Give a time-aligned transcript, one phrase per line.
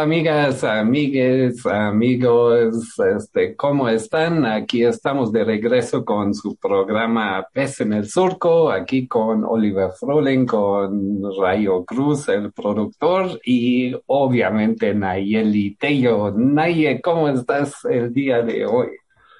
[0.00, 2.98] Amigas, amigues, amigos?
[3.16, 4.46] Este, ¿cómo están?
[4.46, 10.46] Aquí estamos de regreso con su programa Pez en el Surco, aquí con Oliver Froling,
[10.46, 16.30] con Rayo Cruz, el productor, y obviamente Nayeli Tello.
[16.30, 18.88] Naye, ¿cómo estás el día de hoy?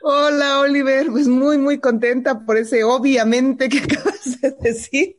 [0.02, 5.16] Hola Oliver, pues muy muy contenta por ese obviamente que acabas de decir,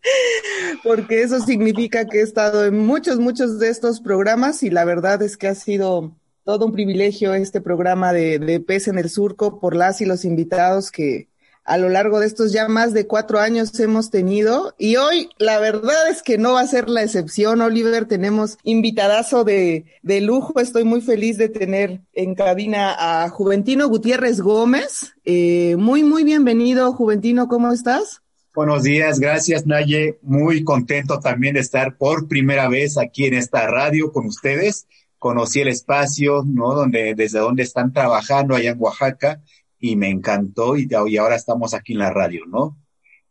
[0.83, 5.21] porque eso significa que he estado en muchos, muchos de estos programas y la verdad
[5.21, 9.59] es que ha sido todo un privilegio este programa de, de Pez en el Surco
[9.59, 11.28] por las y los invitados que,
[11.69, 14.73] a lo largo de estos ya más de cuatro años hemos tenido.
[14.79, 18.05] Y hoy la verdad es que no va a ser la excepción, Oliver.
[18.05, 20.59] Tenemos invitadazo de, de lujo.
[20.59, 25.13] Estoy muy feliz de tener en cabina a Juventino Gutiérrez Gómez.
[25.25, 27.47] Eh, muy, muy bienvenido, Juventino.
[27.47, 28.23] ¿Cómo estás?
[28.55, 30.17] Buenos días, gracias Naye.
[30.23, 34.87] Muy contento también de estar por primera vez aquí en esta radio con ustedes.
[35.19, 36.73] Conocí el espacio, ¿no?
[36.73, 39.39] Donde, desde donde están trabajando allá en Oaxaca
[39.79, 42.77] y me encantó y, y ahora estamos aquí en la radio, ¿no?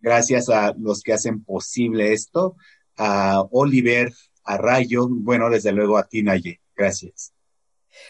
[0.01, 2.57] Gracias a los que hacen posible esto,
[2.97, 4.13] a Oliver,
[4.45, 6.61] a Rayo, bueno, desde luego a ti, Naye.
[6.77, 7.33] Gracias.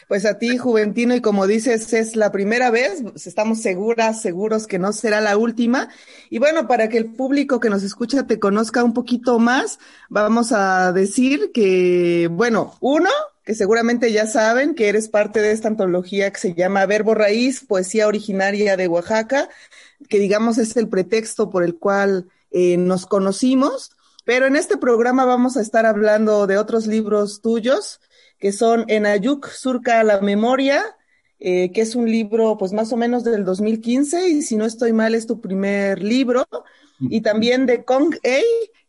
[0.07, 4.79] Pues a ti, Juventino, y como dices, es la primera vez, estamos seguras, seguros que
[4.79, 5.89] no será la última.
[6.29, 10.51] Y bueno, para que el público que nos escucha te conozca un poquito más, vamos
[10.51, 13.09] a decir que, bueno, uno,
[13.49, 17.65] que seguramente ya saben que eres parte de esta antología que se llama Verbo Raíz,
[17.65, 19.49] Poesía Originaria de Oaxaca,
[20.07, 23.93] que digamos es el pretexto por el cual eh, nos conocimos.
[24.23, 28.01] Pero en este programa vamos a estar hablando de otros libros tuyos,
[28.37, 30.83] que son En Ayuk Surca la Memoria,
[31.39, 34.93] eh, que es un libro pues más o menos del 2015, y si no estoy
[34.93, 36.47] mal es tu primer libro,
[36.99, 38.41] y también de Kong A,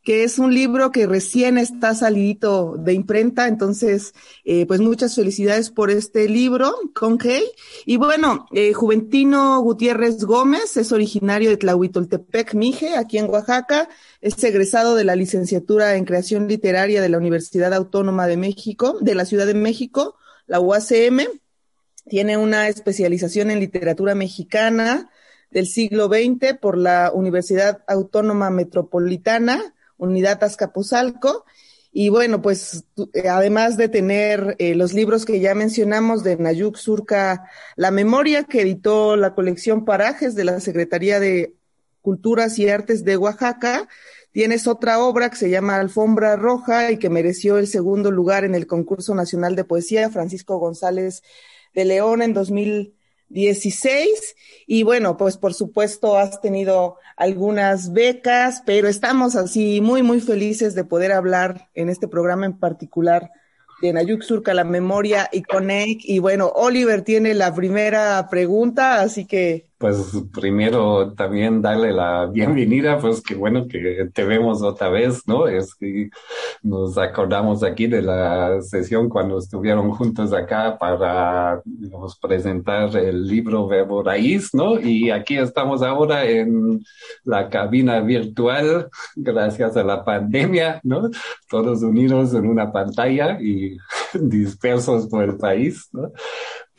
[0.02, 5.70] que es un libro que recién está salidito de imprenta, entonces, eh, pues muchas felicidades
[5.70, 7.42] por este libro, Conquey.
[7.84, 13.88] Y bueno, eh, Juventino Gutiérrez Gómez es originario de Tlahuitoltepec, Mije, aquí en Oaxaca,
[14.20, 19.14] es egresado de la licenciatura en creación literaria de la Universidad Autónoma de México, de
[19.14, 21.26] la Ciudad de México, la UACM,
[22.08, 25.10] tiene una especialización en literatura mexicana
[25.50, 31.44] del siglo XX por la Universidad Autónoma Metropolitana, Unidad Azcapotzalco.
[31.92, 36.76] Y bueno, pues eh, además de tener eh, los libros que ya mencionamos de Nayuk
[36.76, 41.56] Surca La Memoria, que editó la colección Parajes de la Secretaría de
[42.00, 43.88] Culturas y Artes de Oaxaca,
[44.32, 48.54] tienes otra obra que se llama Alfombra Roja y que mereció el segundo lugar en
[48.54, 51.22] el concurso nacional de poesía Francisco González
[51.74, 52.94] de León en 2000
[53.30, 54.36] 16
[54.66, 60.74] y bueno, pues por supuesto has tenido algunas becas, pero estamos así muy, muy felices
[60.74, 63.30] de poder hablar en este programa en particular
[63.80, 66.00] de Nayuk Surca, la memoria y Conec.
[66.04, 72.98] Y bueno, Oliver tiene la primera pregunta, así que pues primero también darle la bienvenida,
[72.98, 75.48] pues qué bueno que te vemos otra vez, ¿no?
[75.48, 76.10] Es que
[76.62, 83.66] nos acordamos aquí de la sesión cuando estuvieron juntos acá para nos presentar el libro
[83.68, 84.78] Verbo Raíz, ¿no?
[84.78, 86.84] Y aquí estamos ahora en
[87.24, 91.08] la cabina virtual, gracias a la pandemia, ¿no?
[91.48, 93.78] Todos unidos en una pantalla y
[94.12, 96.12] dispersos por el país, ¿no?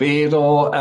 [0.01, 0.71] Pero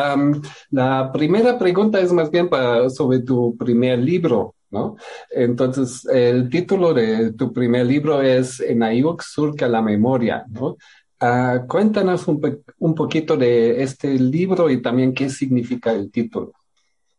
[0.70, 4.96] la primera pregunta es más bien para, sobre tu primer libro, ¿no?
[5.30, 10.78] Entonces, el título de tu primer libro es En Ayuk surca la memoria, ¿no?
[11.20, 16.54] Uh, cuéntanos un, un poquito de este libro y también qué significa el título.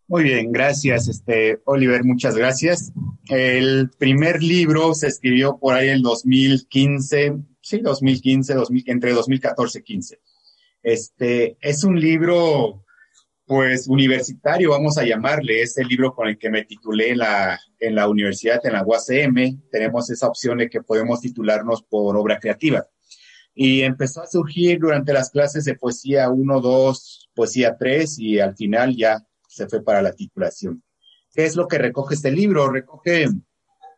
[0.07, 2.91] Muy bien, gracias, este, Oliver, muchas gracias.
[3.29, 9.83] El primer libro se escribió por ahí en 2015, sí, 2015, 2000, entre 2014 y
[9.83, 10.19] 15.
[10.83, 12.83] Este es un libro,
[13.45, 15.61] pues, universitario, vamos a llamarle.
[15.61, 18.83] Es el libro con el que me titulé en la, en la universidad, en la
[18.83, 19.69] UACM.
[19.69, 22.85] Tenemos esa opción de que podemos titularnos por obra creativa.
[23.53, 28.55] Y empezó a surgir durante las clases de poesía 1, 2, poesía 3 y al
[28.55, 30.83] final ya se fue para la titulación.
[31.33, 32.71] ¿Qué es lo que recoge este libro?
[32.71, 33.27] Recoge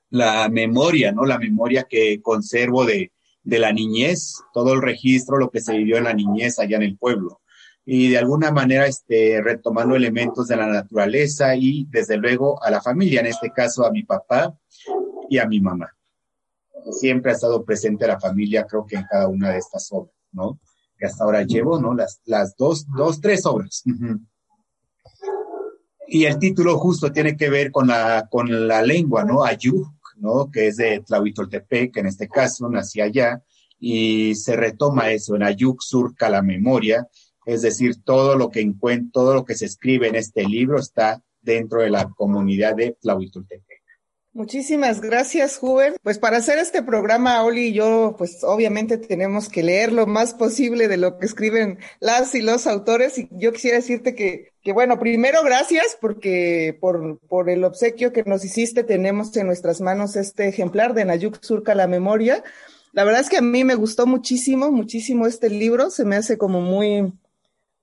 [0.09, 1.25] la memoria, ¿no?
[1.25, 3.11] La memoria que conservo de,
[3.43, 6.83] de la niñez, todo el registro, lo que se vivió en la niñez allá en
[6.83, 7.39] el pueblo.
[7.85, 12.81] y de alguna manera este, retomando elementos de la naturaleza y desde luego a la
[12.81, 14.57] familia, en este caso a mi papá
[15.29, 15.89] y a mi mamá.
[16.91, 20.59] Siempre ha estado presente la familia, creo que en cada una de estas obras, ¿no?
[20.97, 21.93] Que hasta ahora llevo, ¿no?
[21.93, 23.83] Las, las dos, dos, tres obras.
[26.07, 29.43] Y el título justo tiene que ver con la, con la lengua, ¿no?
[29.43, 29.87] Ayuk,
[30.17, 30.49] ¿no?
[30.51, 33.41] Que es de Tlahuitoltepec, que en este caso nací allá,
[33.79, 37.07] y se retoma eso, en Ayuk surca la memoria,
[37.45, 41.21] es decir, todo lo que encuentro, todo lo que se escribe en este libro está
[41.41, 43.72] dentro de la comunidad de Tlahuitoltepec.
[44.35, 45.95] Muchísimas gracias, Juven.
[46.01, 50.33] Pues para hacer este programa, Oli y yo, pues obviamente tenemos que leer lo más
[50.33, 53.19] posible de lo que escriben las y los autores.
[53.19, 58.23] Y yo quisiera decirte que, que bueno, primero gracias porque por, por el obsequio que
[58.23, 62.43] nos hiciste, tenemos en nuestras manos este ejemplar de Nayuk Surca la Memoria.
[62.91, 65.91] La verdad es que a mí me gustó muchísimo, muchísimo este libro.
[65.91, 67.13] Se me hace como muy,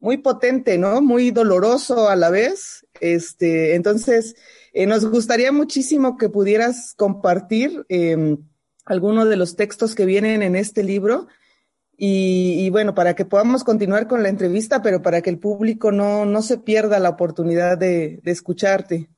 [0.01, 1.01] muy potente, ¿no?
[1.01, 2.85] Muy doloroso a la vez.
[3.01, 4.35] Este, entonces,
[4.73, 8.37] eh, nos gustaría muchísimo que pudieras compartir eh,
[8.85, 11.29] algunos de los textos que vienen en este libro
[12.03, 16.25] y, bueno, para que podamos continuar con la entrevista, pero para que el público no,
[16.25, 19.11] no se pierda la oportunidad de, escucharte.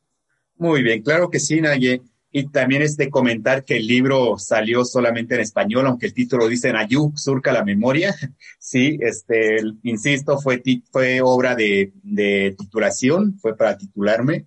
[0.56, 2.02] Muy bien, claro que sí, Naye.
[2.32, 6.72] Y también este comentar que el libro salió solamente en español, aunque el título dice
[6.72, 8.16] Nayuk, surca la memoria.
[8.58, 14.46] Sí, este, insisto, fue, fue obra de, de titulación, fue para titularme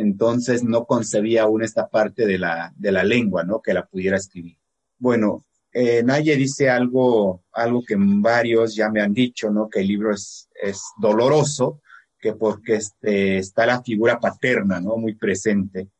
[0.00, 3.60] entonces no concebía aún esta parte de la, de la lengua, ¿no?
[3.60, 4.56] Que la pudiera escribir.
[4.98, 5.44] Bueno,
[5.74, 9.68] eh, Naye dice algo, algo que varios ya me han dicho, ¿no?
[9.68, 11.82] Que el libro es, es doloroso,
[12.18, 14.96] que porque este, está la figura paterna, ¿no?
[14.96, 15.90] Muy presente.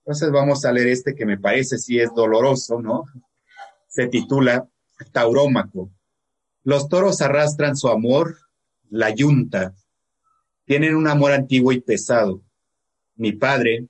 [0.00, 3.04] Entonces vamos a leer este que me parece sí es doloroso, ¿no?
[3.88, 4.68] Se titula
[5.12, 5.90] Taurómaco.
[6.62, 8.36] Los toros arrastran su amor,
[8.90, 9.74] la yunta.
[10.66, 12.42] Tienen un amor antiguo y pesado
[13.16, 13.86] mi padre,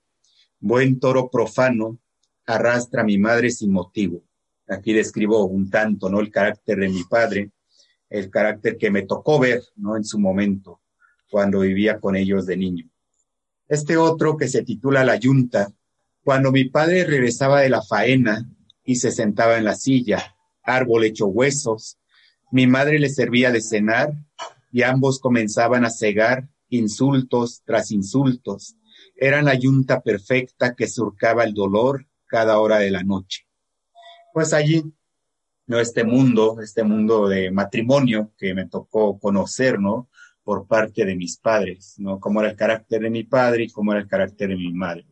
[0.58, 1.98] buen toro profano,
[2.46, 4.22] arrastra a mi madre sin motivo.
[4.68, 6.20] Aquí describo un tanto, ¿no?
[6.20, 7.50] El carácter de mi padre,
[8.08, 9.96] el carácter que me tocó ver, ¿no?
[9.96, 10.80] En su momento,
[11.30, 12.88] cuando vivía con ellos de niño.
[13.68, 15.68] Este otro que se titula La Yunta,
[16.22, 18.48] cuando mi padre regresaba de la faena
[18.84, 21.98] y se sentaba en la silla, árbol hecho huesos,
[22.52, 24.12] mi madre le servía de cenar
[24.72, 28.75] y ambos comenzaban a cegar insultos tras insultos,
[29.16, 33.46] eran la yunta perfecta que surcaba el dolor cada hora de la noche.
[34.32, 34.84] Pues allí,
[35.66, 35.80] ¿no?
[35.80, 40.08] Este mundo, este mundo de matrimonio que me tocó conocer, ¿no?
[40.44, 42.20] Por parte de mis padres, ¿no?
[42.20, 45.06] Cómo era el carácter de mi padre y cómo era el carácter de mi madre.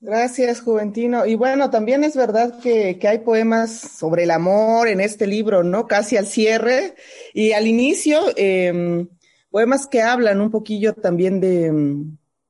[0.00, 1.24] Gracias, Juventino.
[1.24, 5.62] Y bueno, también es verdad que, que, hay poemas sobre el amor en este libro,
[5.62, 5.86] ¿no?
[5.86, 6.94] Casi al cierre.
[7.32, 9.06] Y al inicio, eh,
[9.54, 11.70] poemas que hablan un poquillo también de,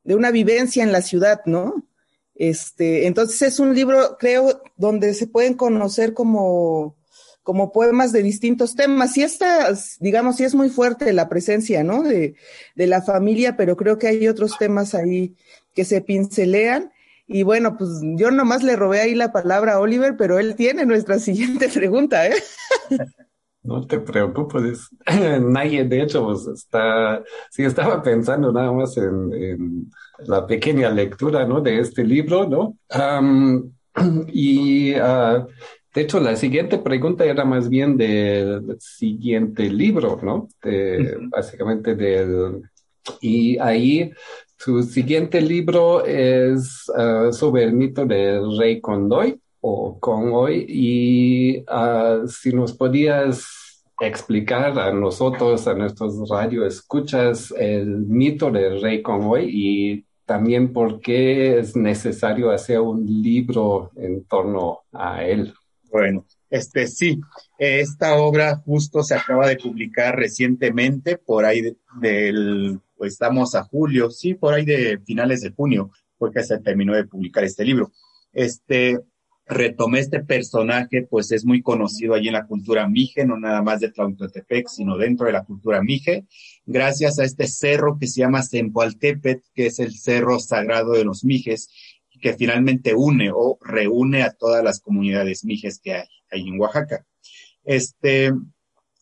[0.05, 1.87] de una vivencia en la ciudad, ¿no?
[2.35, 6.97] Este, entonces es un libro, creo, donde se pueden conocer como,
[7.43, 9.19] como poemas de distintos temas.
[9.19, 9.69] Y esta,
[10.01, 12.03] digamos, sí es muy fuerte la presencia, ¿no?
[12.03, 12.37] De,
[12.75, 15.37] de la familia, pero creo que hay otros temas ahí
[15.75, 16.91] que se pincelean.
[17.27, 20.87] Y bueno, pues yo nomás le robé ahí la palabra a Oliver, pero él tiene
[20.87, 22.43] nuestra siguiente pregunta, ¿eh?
[23.65, 24.91] No te preocupes,
[25.41, 29.91] nadie de hecho pues está, sí estaba pensando nada más en,
[30.27, 31.63] la pequeña lectura, ¿no?
[31.63, 32.77] De este libro, ¿no?
[34.29, 35.47] y uh,
[35.95, 40.49] de hecho la siguiente pregunta era más bien del siguiente libro, ¿no?
[40.63, 42.61] De, básicamente del,
[43.23, 44.13] y ahí
[44.59, 51.61] su siguiente libro es uh, sobre el mito del rey Condoy o con hoy y
[51.61, 59.49] uh, si nos podías explicar a nosotros, a nuestros radioescuchas, el mito del rey Conway
[59.49, 65.55] y también por qué es necesario hacer un libro en torno a él.
[65.91, 67.23] Bueno, este sí,
[67.57, 74.11] esta obra justo se acaba de publicar recientemente, por ahí del, pues estamos a julio,
[74.11, 77.93] sí, por ahí de finales de junio, fue que se terminó de publicar este libro.
[78.31, 78.99] Este,
[79.47, 83.81] retomé este personaje, pues es muy conocido allí en la cultura mije, no nada más
[83.81, 86.27] de Tlautotepec, sino dentro de la cultura mije,
[86.65, 91.25] gracias a este cerro que se llama Zempoaltepet, que es el cerro sagrado de los
[91.25, 91.69] mijes,
[92.21, 97.05] que finalmente une o reúne a todas las comunidades mijes que hay, ahí en Oaxaca.
[97.65, 98.33] Este,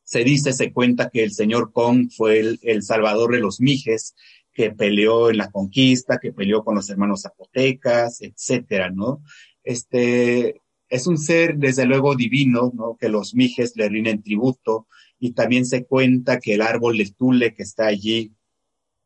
[0.03, 4.15] se dice, se cuenta que el señor Kong fue el, el salvador de los mijes,
[4.53, 9.23] que peleó en la conquista, que peleó con los hermanos zapotecas, etcétera, ¿no?
[9.65, 12.97] Este, es un ser desde luego divino, ¿no?
[13.01, 14.87] Que los mijes le rinden tributo
[15.19, 18.33] y también se cuenta que el árbol de Tule que está allí,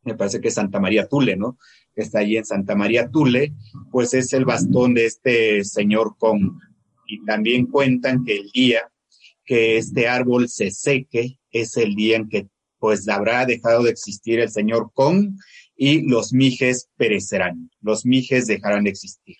[0.02, 1.58] me parece que es Santa María Tule, ¿no?
[1.94, 3.54] Que está allí en Santa María Tule,
[3.90, 6.58] pues es el bastón de este señor Kong.
[7.06, 8.80] Y también cuentan que el día
[9.44, 12.48] que este árbol se seque es el día en que
[12.78, 15.36] pues habrá dejado de existir el señor Kong
[15.76, 19.36] y los mijes perecerán, los mijes dejarán de existir.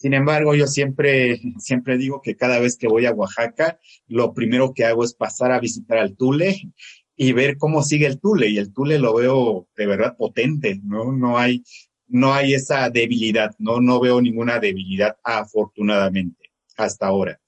[0.00, 4.72] Sin embargo, yo siempre, siempre digo que cada vez que voy a Oaxaca, lo primero
[4.72, 6.72] que hago es pasar a visitar al Tule
[7.16, 8.48] y ver cómo sigue el Tule.
[8.48, 11.12] Y el Tule lo veo de verdad potente, ¿no?
[11.12, 11.64] No hay,
[12.06, 17.38] no hay esa debilidad, no, no veo ninguna debilidad, afortunadamente, hasta ahora.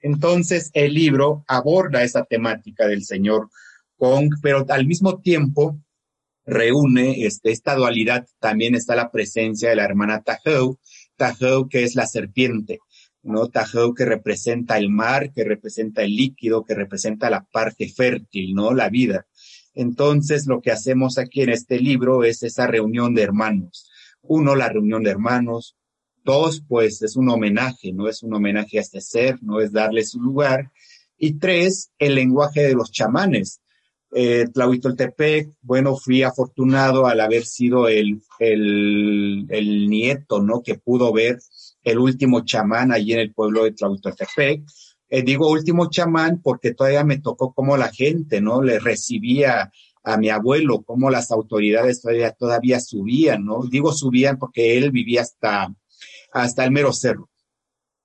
[0.00, 3.50] Entonces, el libro aborda esa temática del señor
[3.98, 5.78] Kong, pero al mismo tiempo
[6.46, 8.26] reúne este, esta dualidad.
[8.38, 10.78] También está la presencia de la hermana Tahou,
[11.18, 12.78] Tahou que es la serpiente,
[13.22, 13.48] ¿no?
[13.48, 18.72] Tahou que representa el mar, que representa el líquido, que representa la parte fértil, ¿no?
[18.72, 19.26] La vida.
[19.74, 23.90] Entonces, lo que hacemos aquí en este libro es esa reunión de hermanos.
[24.22, 25.76] Uno, la reunión de hermanos.
[26.24, 30.04] Dos, pues es un homenaje, no es un homenaje a este ser, no es darle
[30.04, 30.72] su lugar.
[31.16, 33.60] Y tres, el lenguaje de los chamanes.
[34.10, 40.62] Eh, Tlahuitoltepec, bueno, fui afortunado al haber sido el, el, el, nieto, ¿no?
[40.62, 41.38] Que pudo ver
[41.82, 44.62] el último chamán allí en el pueblo de Tlahuitoltepec.
[45.10, 48.62] Eh, digo último chamán porque todavía me tocó como la gente, ¿no?
[48.62, 49.70] Le recibía
[50.04, 53.62] a mi abuelo, como las autoridades todavía, todavía subían, ¿no?
[53.70, 55.74] Digo subían porque él vivía hasta,
[56.32, 57.28] hasta el mero cerro.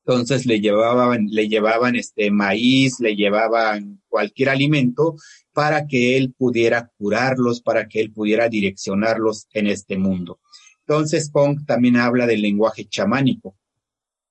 [0.05, 5.15] Entonces le llevaban, le llevaban este maíz, le llevaban cualquier alimento
[5.53, 10.39] para que él pudiera curarlos, para que él pudiera direccionarlos en este mundo.
[10.86, 13.55] Entonces, Pong también habla del lenguaje chamánico.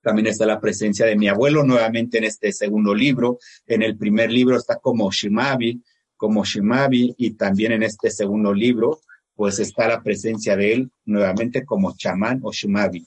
[0.03, 3.39] También está la presencia de mi abuelo nuevamente en este segundo libro.
[3.67, 5.83] En el primer libro está como Shimabi,
[6.17, 9.01] como Shimabi, y también en este segundo libro,
[9.35, 13.07] pues está la presencia de él nuevamente como chamán o Shimabi.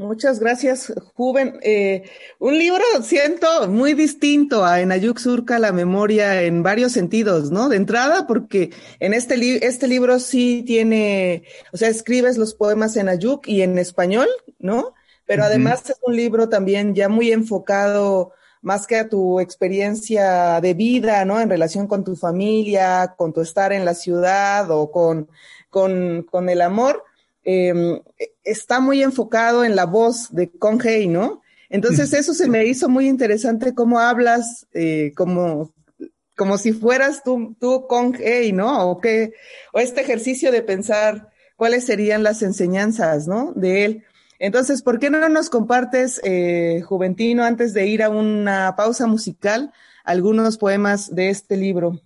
[0.00, 1.58] Muchas gracias, Juven.
[1.62, 2.04] Eh,
[2.38, 7.68] un libro, siento, muy distinto a Enayuk Surca, la memoria en varios sentidos, ¿no?
[7.68, 12.96] De entrada, porque en este, li este libro sí tiene, o sea, escribes los poemas
[12.96, 14.26] en Ayuk y en español,
[14.58, 14.94] ¿no?
[15.26, 20.72] Pero además es un libro también ya muy enfocado más que a tu experiencia de
[20.72, 21.42] vida, ¿no?
[21.42, 25.28] En relación con tu familia, con tu estar en la ciudad o con,
[25.68, 27.04] con, con el amor
[27.44, 28.02] eh,
[28.44, 30.50] está muy enfocado en la voz de
[30.84, 31.42] Hei, ¿no?
[31.68, 35.72] Entonces eso se me hizo muy interesante cómo hablas eh, como,
[36.36, 37.86] como si fueras tú, tú
[38.18, 38.90] Hei, ¿no?
[38.90, 39.32] O, que,
[39.72, 43.52] o este ejercicio de pensar cuáles serían las enseñanzas, ¿no?
[43.54, 44.04] De él.
[44.38, 49.70] Entonces, ¿por qué no nos compartes, eh, Juventino, antes de ir a una pausa musical,
[50.02, 52.00] algunos poemas de este libro?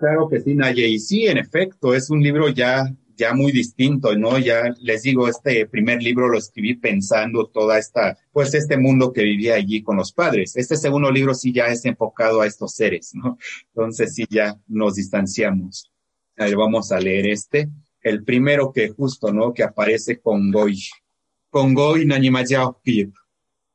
[0.00, 0.88] Claro que sí, Naye.
[0.88, 4.38] Y sí, en efecto, es un libro ya ya muy distinto, ¿no?
[4.38, 9.22] Ya les digo, este primer libro lo escribí pensando toda esta, pues este mundo que
[9.22, 10.56] vivía allí con los padres.
[10.56, 13.38] Este segundo libro sí ya es enfocado a estos seres, ¿no?
[13.68, 15.90] Entonces sí ya nos distanciamos.
[16.36, 17.68] A ver, vamos a leer este.
[18.02, 19.52] El primero que justo, ¿no?
[19.52, 20.78] Que aparece con Goy.
[21.50, 23.14] Con Goy nanimayao kip.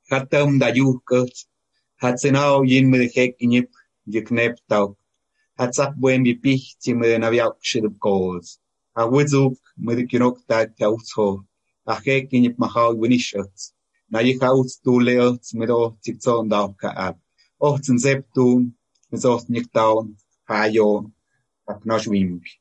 [0.10, 0.60] Hatam
[2.66, 2.92] yin
[8.94, 11.46] koz awizuk medikinok ta kautso
[11.86, 13.74] aje kinyip mahau winishats
[14.10, 17.18] na yi kauts tu leots medo tikson dau ka ap
[17.60, 18.74] oh tsinzep tun
[19.12, 20.16] mesos niktaon
[20.50, 21.12] hayo
[21.72, 22.52] apnosh wimpi.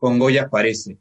[0.00, 0.98] Congoya aparece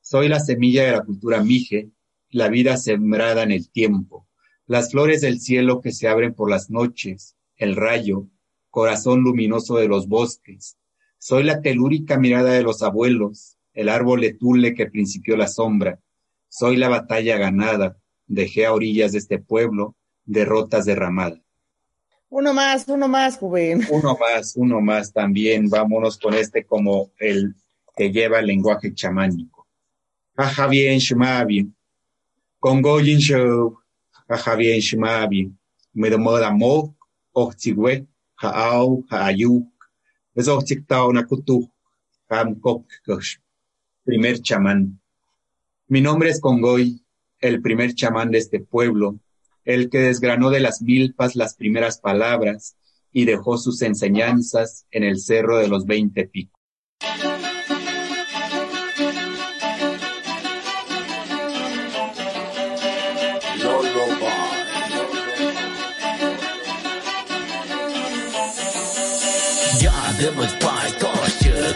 [0.00, 1.90] soy la semilla de la cultura mije
[2.30, 4.26] la vida sembrada en el tiempo.
[4.66, 8.26] Las flores del cielo que se abren por las noches el rayo
[8.70, 10.76] corazón luminoso de los bosques.
[11.18, 16.00] Soy la telúrica mirada de los abuelos el árbol de tule que principió la sombra.
[16.48, 21.40] Soy la batalla ganada, dejé a orillas de este pueblo derrotas derramadas.
[22.30, 23.86] Uno más, uno más, joven.
[23.90, 25.68] Uno más, uno más también.
[25.68, 27.54] Vámonos con este como el
[27.94, 29.68] que lleva el lenguaje chamánico.
[30.34, 31.70] Aja bien, shmabi.
[32.58, 33.78] Congo yin show.
[34.26, 35.52] Aja bien, shmabi.
[35.92, 36.96] Me domo da mo,
[37.32, 38.06] ochtigwe,
[38.36, 39.68] haau, haayuk.
[40.34, 41.70] Es ochtigtao nakutu,
[42.28, 43.38] ham kok kosh
[44.06, 45.00] primer chamán.
[45.88, 47.04] Mi nombre es Congoy,
[47.40, 49.18] el primer chamán de este pueblo,
[49.64, 52.76] el que desgranó de las milpas las primeras palabras
[53.12, 56.56] y dejó sus enseñanzas en el cerro de los veinte picos.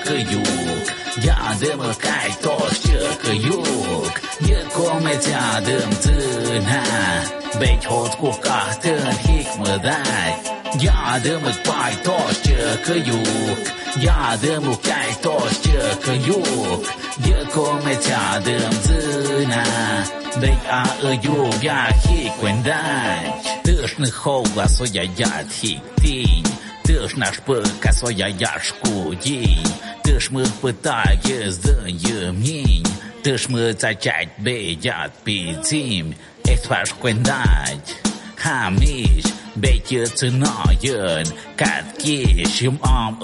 [0.04, 0.42] kaju,
[1.24, 6.82] jādama kai tošķa kajuk, iekomet jādam tânā,
[7.60, 10.30] bet hot ko kahtın hikmedai,
[10.84, 13.72] jādama kai tošķa kajuk,
[14.04, 16.88] jādama kai tošķa kajuk,
[17.32, 19.66] iekomet jādam tânā,
[20.40, 26.59] bet a ajuk jāhikmedai, tūšņi hogla soja jādhik tīņ.
[26.90, 29.66] Ти наш Пикасо, я яшку дінь,
[30.04, 32.86] ти ж ми питає здаємнінь,
[33.22, 36.14] ти ж ми зачать бідять підзім,
[36.48, 37.96] ех ваш квендать,
[38.36, 43.16] хаміч, бейті циноєн, катки, шим ом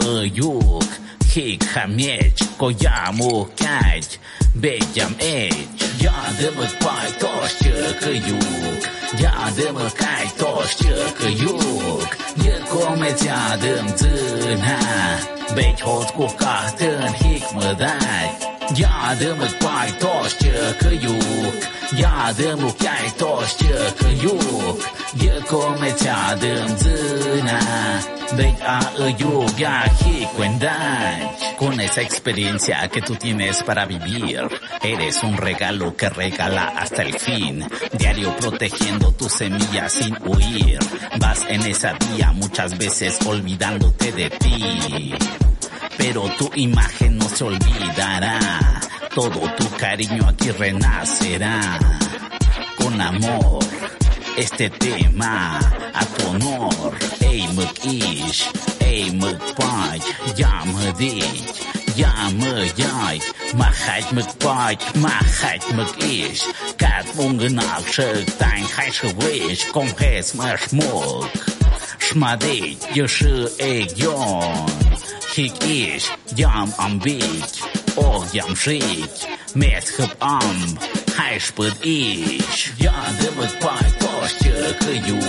[1.32, 4.20] хік хамеч, кояму кять,
[4.56, 5.52] Beķam ej,
[6.00, 8.88] jādevas pār to šķirkajūk,
[9.20, 14.80] jādevas kai to šķirkajūk, nirkomēc jādim dzirnā,
[15.52, 18.56] bet hot kukā tön hikmadai.
[18.78, 21.54] Yardımı pay toş çıkıyuk
[21.98, 24.80] Yardımı kay toş çıkıyuk
[25.22, 29.56] Yıkome çadım zına mă cai toți că iuc E comeția dăm țâna Beci a iuc
[29.56, 34.46] Ja hic cuendai Con esa experiencia que tú tienes para vivir
[34.82, 40.78] Eres un regalo que regala hasta el fin Diario protegiendo tus semillas sin huir
[41.18, 45.14] Vas en esa vía muchas veces olvidándote de ti
[45.98, 48.38] pero tu imagen no se olvidará.
[49.14, 51.78] Todo tu cariño aquí renacerá.
[52.76, 53.64] Con amor,
[54.36, 55.58] este tema
[55.92, 56.96] a tu honor.
[57.18, 61.58] Ey, mă iși, ey, mă paci, ia mă deci,
[61.94, 63.20] ia mă iai,
[63.52, 66.42] mă hai mă paci, mă hai mă iși,
[66.76, 68.02] ca un gânal și
[68.36, 71.30] tan hai și vești, cum hez mă șmoc.
[71.98, 73.06] Șmadei, eu
[73.56, 74.64] egion,
[75.32, 77.44] hic ish ia-m ambic,
[77.94, 78.54] o oh, ia-m
[79.54, 80.78] met hăp am,
[81.16, 82.38] hai și ish.
[82.42, 82.72] iși,
[83.20, 83.46] de mă
[84.28, 85.22] şıkıyuk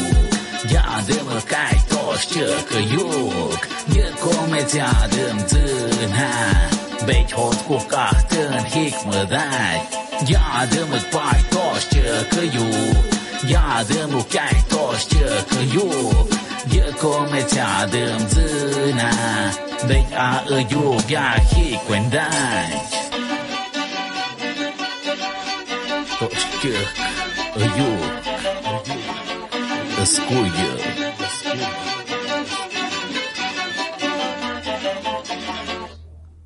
[0.74, 6.70] Yardımı kaytoş çıkıyuk Yıkomet yardımdın ha
[7.08, 9.82] Bekhot kukahtın hikmıday
[10.28, 13.06] Yardımı paytoş çıkıyuk
[13.50, 16.28] Yardımı kaytoş çıkıyuk
[16.74, 19.52] Yıkomet yardımdın ha
[19.90, 22.72] Bek ağıyuk ya hikmenday
[26.20, 27.08] Toş çıkıyuk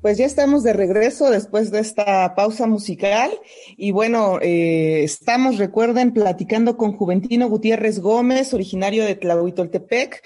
[0.02, 3.30] Pues ya estamos de regreso después de esta pausa musical
[3.76, 10.22] y bueno, eh, estamos, recuerden, platicando con Juventino Gutiérrez Gómez, originario de Tlahuitoltepec,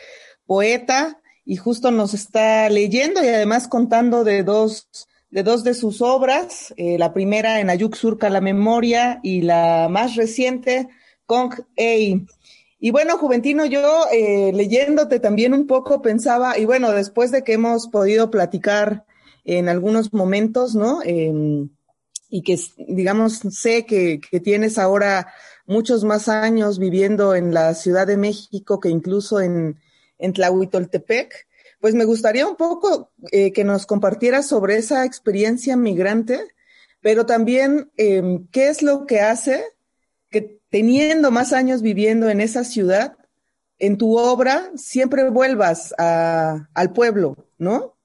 [0.47, 4.89] poeta, y justo nos está leyendo y además contando de dos,
[5.31, 9.89] de dos de sus obras, eh, la primera en Ayuk Surca la Memoria y la
[9.91, 10.89] más reciente,
[11.27, 12.27] Kong Ei.
[12.79, 17.55] Y bueno, Juventino, yo eh, leyéndote también un poco pensaba, y bueno, después de que
[17.55, 19.05] hemos podido platicar
[19.45, 21.01] en algunos momentos, ¿no?
[21.05, 21.67] Eh,
[22.29, 22.59] y que,
[22.89, 25.33] digamos, sé que, que, tienes ahora
[25.67, 29.79] muchos más años viviendo en la Ciudad de México que incluso en,
[30.19, 31.47] en Tlahuitoltepec,
[31.81, 36.41] pues me gustaría un poco eh, que nos compartieras sobre esa experiencia migrante,
[37.01, 39.65] pero también eh, qué es lo que hace
[40.71, 43.17] teniendo más años viviendo en esa ciudad,
[43.79, 47.97] en tu obra siempre vuelvas a, al pueblo, ¿no?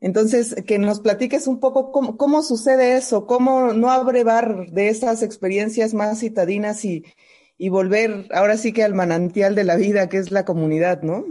[0.00, 5.22] Entonces, que nos platiques un poco cómo, cómo, sucede eso, cómo no abrevar de esas
[5.22, 7.04] experiencias más citadinas y,
[7.56, 11.24] y, volver ahora sí que al manantial de la vida, que es la comunidad, ¿no?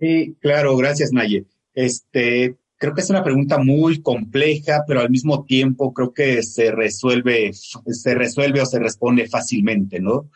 [0.00, 1.46] Sí, claro, gracias, Naye.
[1.72, 6.70] Este, creo que es una pregunta muy compleja, pero al mismo tiempo creo que se
[6.70, 10.30] resuelve, se resuelve o se responde fácilmente, ¿no?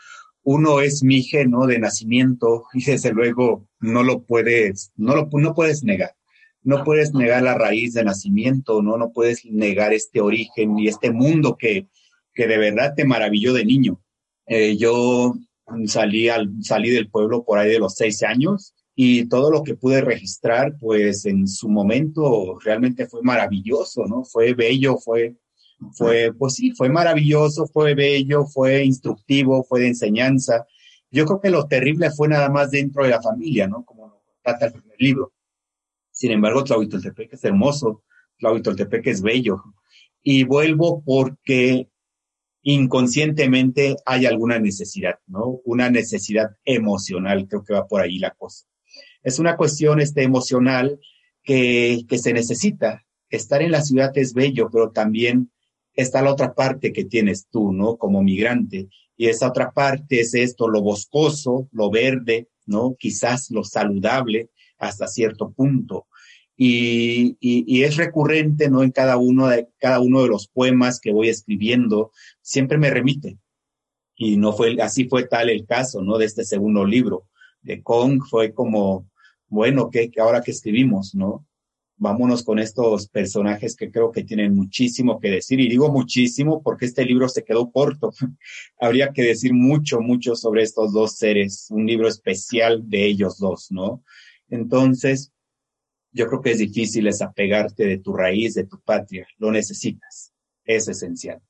[0.44, 1.66] Uno es mije, ¿no?
[1.66, 6.14] De nacimiento y desde luego no lo puedes, no lo no puedes negar
[6.64, 8.96] no puedes negar la raíz de nacimiento, ¿no?
[8.96, 11.88] No puedes negar este origen y este mundo que,
[12.34, 14.00] que de verdad te maravilló de niño.
[14.46, 15.34] Eh, yo
[15.86, 18.74] salí, al, salí del pueblo por ahí de los seis años
[19.04, 24.22] y todo lo que pude registrar, pues en su momento realmente fue maravilloso, ¿no?
[24.22, 25.34] Fue bello, fue,
[25.92, 30.68] fue, pues sí, fue maravilloso, fue bello, fue instructivo, fue de enseñanza.
[31.10, 33.84] Yo creo que lo terrible fue nada más dentro de la familia, ¿no?
[33.84, 35.32] Como trata el primer libro.
[36.12, 38.04] Sin embargo, Tlahuitoltepec es hermoso,
[38.38, 39.64] Tlahuitoltepec es bello.
[40.22, 41.88] Y vuelvo porque
[42.62, 45.60] inconscientemente hay alguna necesidad, ¿no?
[45.64, 48.64] Una necesidad emocional, creo que va por ahí la cosa.
[49.22, 50.98] Es una cuestión este, emocional
[51.42, 55.50] que, que se necesita, estar en la ciudad es bello, pero también
[55.94, 57.96] está la otra parte que tienes tú, ¿no?
[57.96, 58.88] Como migrante.
[59.16, 62.94] Y esa otra parte es esto, lo boscoso, lo verde, ¿no?
[62.98, 66.06] Quizás lo saludable hasta cierto punto.
[66.56, 68.82] Y, y, es recurrente, ¿no?
[68.82, 73.38] En cada uno, de, cada uno de los poemas que voy escribiendo, siempre me remite.
[74.14, 76.18] Y no fue, así fue tal el caso, ¿no?
[76.18, 77.28] De este segundo libro.
[77.62, 79.08] De Kong fue como,
[79.52, 81.46] bueno, que ahora que escribimos, ¿no?
[82.02, 85.60] vámonos con estos personajes que creo que tienen muchísimo que decir.
[85.60, 88.12] Y digo muchísimo porque este libro se quedó corto.
[88.80, 93.70] Habría que decir mucho, mucho sobre estos dos seres, un libro especial de ellos dos,
[93.70, 94.02] ¿no?
[94.48, 95.32] Entonces,
[96.10, 99.24] yo creo que es difícil desapegarte de tu raíz, de tu patria.
[99.38, 100.32] Lo necesitas.
[100.64, 101.40] Es esencial.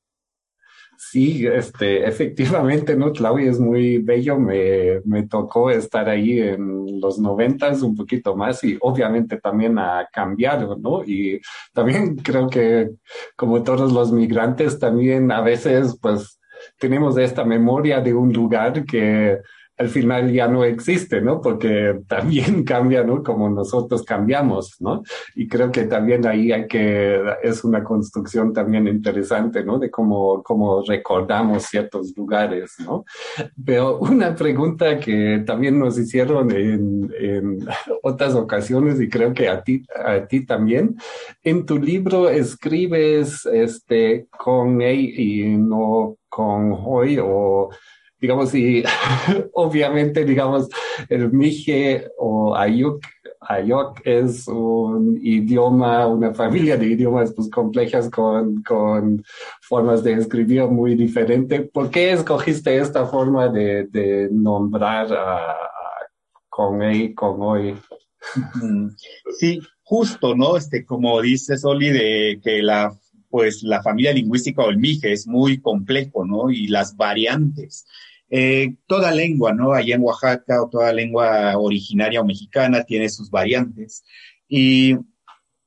[1.11, 3.13] Sí, este, efectivamente, ¿no?
[3.13, 4.39] Claudia es muy bello.
[4.39, 10.09] Me, me tocó estar ahí en los noventas un poquito más y obviamente también ha
[10.13, 11.03] cambiado, ¿no?
[11.05, 11.41] Y
[11.73, 12.91] también creo que
[13.37, 16.39] como todos los migrantes, también a veces, pues,
[16.79, 19.39] tenemos esta memoria de un lugar que
[19.83, 21.41] al final ya no existe, ¿no?
[21.41, 23.23] Porque también cambia, ¿no?
[23.23, 25.03] Como nosotros cambiamos, ¿no?
[25.35, 29.79] Y creo que también ahí hay que, es una construcción también interesante, ¿no?
[29.79, 33.05] De cómo, cómo recordamos ciertos lugares, ¿no?
[33.65, 37.59] Pero una pregunta que también nos hicieron en, en
[38.03, 40.97] otras ocasiones y creo que a ti, a ti también,
[41.43, 47.71] en tu libro escribes este con él y no con hoy o
[48.23, 48.85] digamos, y
[49.53, 50.69] obviamente, digamos,
[51.09, 53.05] el Mije o Ayuk,
[53.41, 59.25] Ayuk es un idioma, una familia de idiomas pues, complejas con, con
[59.61, 61.69] formas de escribir muy diferentes.
[61.73, 65.57] ¿Por qué escogiste esta forma de, de nombrar a,
[66.49, 67.75] con él, con hoy?
[69.37, 70.57] Sí, justo, ¿no?
[70.57, 72.93] Este, como dice Soli, de que la
[73.33, 76.51] pues la familia lingüística o el Mije es muy complejo, ¿no?
[76.51, 77.87] Y las variantes.
[78.35, 79.75] Eh, toda lengua, ¿no?
[79.75, 84.05] Allá en Oaxaca o toda lengua originaria o mexicana tiene sus variantes
[84.49, 84.97] y,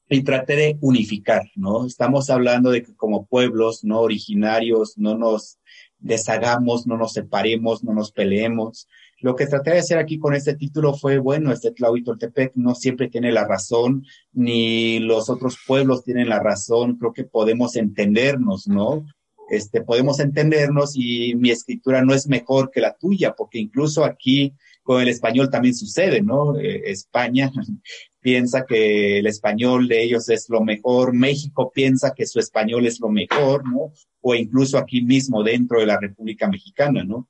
[0.09, 1.85] y traté de unificar, ¿no?
[1.85, 5.59] Estamos hablando de que como pueblos no originarios no nos
[5.99, 8.87] deshagamos, no nos separemos, no nos peleemos.
[9.21, 13.09] Lo que traté de hacer aquí con este título fue, bueno, este Tlahuitoltepec no siempre
[13.09, 19.05] tiene la razón, ni los otros pueblos tienen la razón, creo que podemos entendernos, ¿no?
[19.49, 24.53] Este, podemos entendernos y mi escritura no es mejor que la tuya, porque incluso aquí
[24.83, 26.57] con el español también sucede, ¿no?
[26.57, 27.51] Eh, España
[28.21, 32.99] piensa que el español de ellos es lo mejor, México piensa que su español es
[32.99, 33.91] lo mejor, ¿no?
[34.21, 37.27] O incluso aquí mismo dentro de la República Mexicana, ¿no?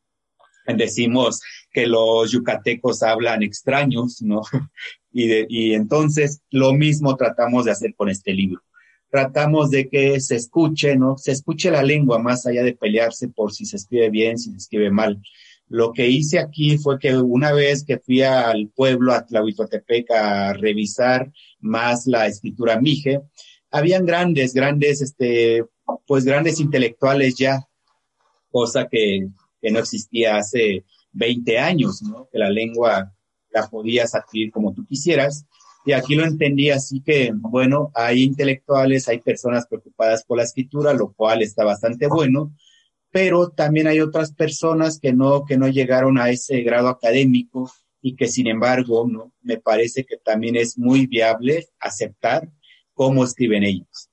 [0.68, 4.42] Decimos que los yucatecos hablan extraños, ¿no?
[5.18, 8.62] Y, y entonces lo mismo tratamos de hacer con este libro
[9.10, 11.18] tratamos de que se escuche, ¿no?
[11.18, 14.58] Se escuche la lengua más allá de pelearse por si se escribe bien, si se
[14.58, 15.22] escribe mal.
[15.68, 20.54] Lo que hice aquí fue que una vez que fui al pueblo, a Tlahuitotepec, a
[20.54, 23.22] revisar más la escritura mije,
[23.72, 25.66] habían grandes, grandes, este,
[26.06, 27.68] pues grandes intelectuales ya,
[28.52, 29.28] cosa que,
[29.62, 32.30] que no existía hace 20 años, ¿no?
[32.32, 33.14] Que la lengua
[33.50, 35.46] la podías adquirir como tú quisieras.
[35.86, 40.94] Y aquí lo entendí así que, bueno, hay intelectuales, hay personas preocupadas por la escritura,
[40.94, 42.56] lo cual está bastante bueno,
[43.12, 47.72] pero también hay otras personas que no, que no llegaron a ese grado académico
[48.02, 49.32] y que sin embargo, ¿no?
[49.42, 52.50] Me parece que también es muy viable aceptar
[52.94, 54.10] cómo escriben ellos.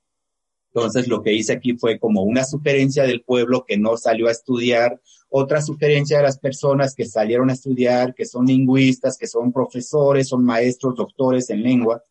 [0.73, 4.31] Entonces, lo que hice aquí fue como una sugerencia del pueblo que no salió a
[4.31, 4.99] estudiar,
[5.35, 10.27] otra sugerencia de las personas que salieron a estudiar, que son lingüistas, que son profesores,
[10.27, 12.03] son maestros, doctores en lengua.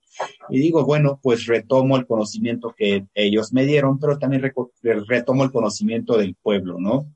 [0.51, 5.53] Y digo, bueno, pues retomo el conocimiento que ellos me dieron, pero también retomo el
[5.53, 7.07] conocimiento del pueblo, ¿no?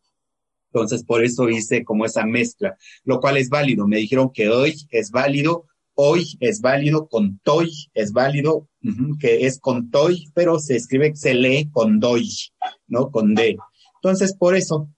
[0.73, 3.88] Entonces, por eso hice como esa mezcla, lo cual es válido.
[3.88, 5.66] Me dijeron que hoy es válido
[5.97, 8.69] hoy es válido, con toy es válido,
[9.19, 12.29] que es con toy, pero se escribe, se lee con doy,
[12.87, 13.11] ¿no?
[13.11, 13.57] Con D.
[14.03, 14.90] Entonces, por eso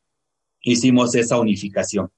[0.62, 2.10] hicimos esa unificación.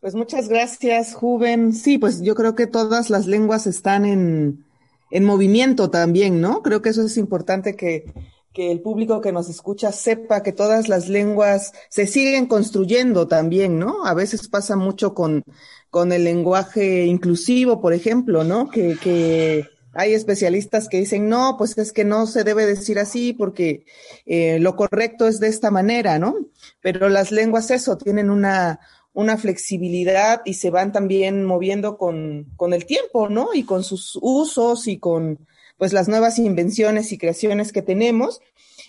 [0.00, 1.72] Pues muchas gracias, Juven.
[1.72, 4.64] Sí, pues yo creo que todas las lenguas están en,
[5.10, 6.62] en movimiento también, ¿no?
[6.62, 8.12] Creo que eso es importante que,
[8.52, 13.78] que el público que nos escucha sepa que todas las lenguas se siguen construyendo también,
[13.78, 14.04] ¿no?
[14.06, 15.42] A veces pasa mucho con,
[15.90, 18.70] con el lenguaje inclusivo, por ejemplo, ¿no?
[18.70, 23.32] Que, que hay especialistas que dicen, no, pues es que no se debe decir así
[23.32, 23.84] porque
[24.26, 26.36] eh, lo correcto es de esta manera, ¿no?
[26.80, 28.80] Pero las lenguas eso, tienen una,
[29.12, 33.48] una flexibilidad y se van también moviendo con, con el tiempo, ¿no?
[33.52, 38.40] Y con sus usos y con pues las nuevas invenciones y creaciones que tenemos.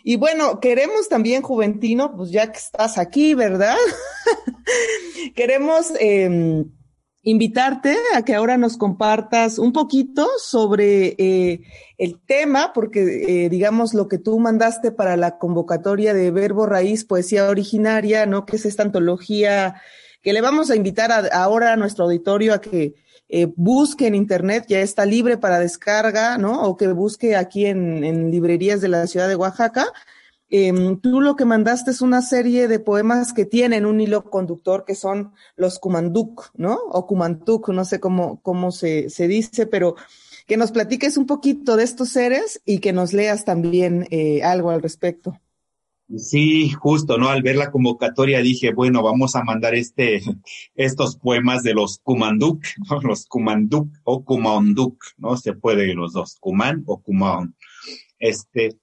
[0.04, 3.78] Y bueno, queremos también, Juventino, pues ya que estás aquí, ¿verdad?
[5.36, 6.66] queremos eh,
[7.24, 11.62] invitarte a que ahora nos compartas un poquito sobre eh,
[11.98, 17.06] el tema, porque eh, digamos lo que tú mandaste para la convocatoria de Verbo Raíz,
[17.06, 18.46] Poesía Originaria, ¿no?
[18.46, 19.82] Que es esta antología
[20.24, 22.96] que le vamos a invitar ahora a nuestro auditorio a que
[23.30, 26.64] eh, busque en internet, ya está libre para descarga, ¿no?
[26.64, 29.88] O que busque aquí en librerías de la ciudad de Oaxaca.
[30.54, 34.84] Eh, tú lo que mandaste es una serie de poemas que tienen un hilo conductor
[34.86, 36.78] que son los Kumanduk, ¿no?
[36.90, 39.96] O Kumantuk, no sé cómo, cómo se, se dice, pero
[40.48, 44.72] que nos platiques un poquito de estos seres y que nos leas también eh, algo
[44.72, 45.40] al respecto.
[46.18, 47.30] Sí, justo, ¿no?
[47.30, 50.22] Al ver la convocatoria dije, bueno, vamos a mandar este,
[50.76, 52.62] estos poemas de los Kumanduk.
[53.04, 55.38] Los Kumanduk o Kumanduk, ¿no?
[55.38, 57.56] Se puede los dos, Kuman o Kumaon.
[58.20, 58.78] Este,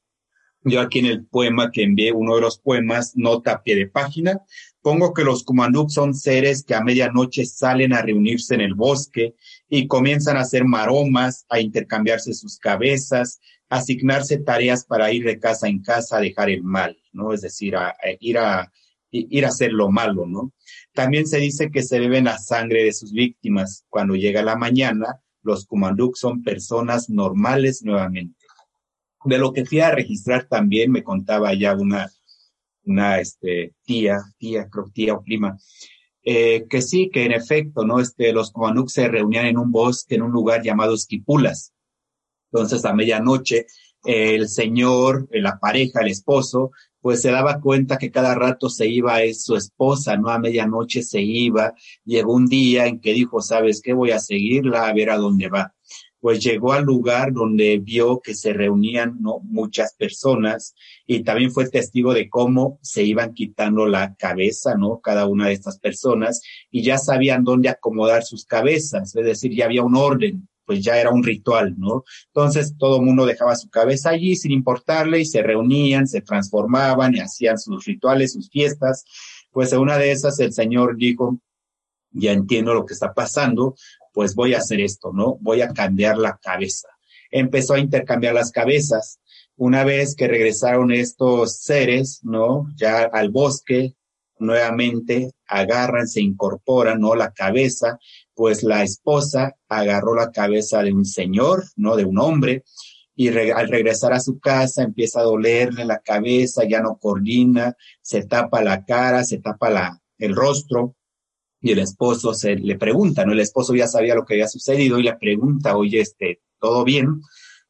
[0.70, 3.86] yo aquí en el poema que envié, uno de los poemas, nota a pie de
[3.86, 4.40] página,
[4.82, 9.34] pongo que los Kumanduk son seres que a medianoche salen a reunirse en el bosque
[9.68, 15.68] y comienzan a hacer maromas, a intercambiarse sus cabezas, asignarse tareas para ir de casa
[15.68, 17.32] en casa a dejar el mal, ¿no?
[17.32, 18.72] Es decir, a, a ir a
[19.10, 20.52] ir a hacer lo malo, ¿no?
[20.92, 23.84] También se dice que se beben la sangre de sus víctimas.
[23.88, 28.37] Cuando llega la mañana, los Kumanduk son personas normales nuevamente.
[29.28, 32.10] De lo que fui a registrar también me contaba ya una,
[32.84, 35.58] una este, tía, tía, creo tía o prima,
[36.24, 38.00] eh, que sí, que en efecto, ¿no?
[38.00, 41.74] Este, los Kumanduk se reunían en un bosque, en un lugar llamado Esquipulas.
[42.50, 43.66] Entonces, a medianoche,
[44.04, 46.70] el señor, la pareja, el esposo,
[47.02, 50.30] pues se daba cuenta que cada rato se iba es su esposa, ¿no?
[50.30, 51.74] A medianoche se iba.
[52.06, 53.92] Llegó un día en que dijo, ¿sabes qué?
[53.92, 55.74] Voy a seguirla a ver a dónde va.
[56.20, 59.40] Pues llegó al lugar donde vio que se reunían, ¿no?
[59.44, 60.74] Muchas personas
[61.06, 65.00] y también fue testigo de cómo se iban quitando la cabeza, ¿no?
[65.00, 69.66] Cada una de estas personas y ya sabían dónde acomodar sus cabezas, es decir, ya
[69.66, 72.04] había un orden pues ya era un ritual, ¿no?
[72.26, 77.20] Entonces todo mundo dejaba su cabeza allí sin importarle y se reunían, se transformaban y
[77.20, 79.06] hacían sus rituales, sus fiestas.
[79.50, 81.40] Pues en una de esas el Señor dijo,
[82.10, 83.76] ya entiendo lo que está pasando,
[84.18, 85.38] pues voy a hacer esto, ¿no?
[85.40, 86.88] Voy a cambiar la cabeza.
[87.30, 89.20] Empezó a intercambiar las cabezas.
[89.54, 92.66] Una vez que regresaron estos seres, ¿no?
[92.74, 93.94] Ya al bosque,
[94.40, 97.14] nuevamente agarran, se incorporan, ¿no?
[97.14, 98.00] La cabeza,
[98.34, 101.94] pues la esposa agarró la cabeza de un señor, ¿no?
[101.94, 102.64] De un hombre,
[103.14, 108.24] y al regresar a su casa empieza a dolerle la cabeza, ya no coordina, se
[108.24, 110.96] tapa la cara, se tapa la, el rostro,
[111.60, 113.32] y el esposo se le pregunta, ¿no?
[113.32, 117.20] El esposo ya sabía lo que había sucedido y le pregunta, oye, este, ¿todo bien?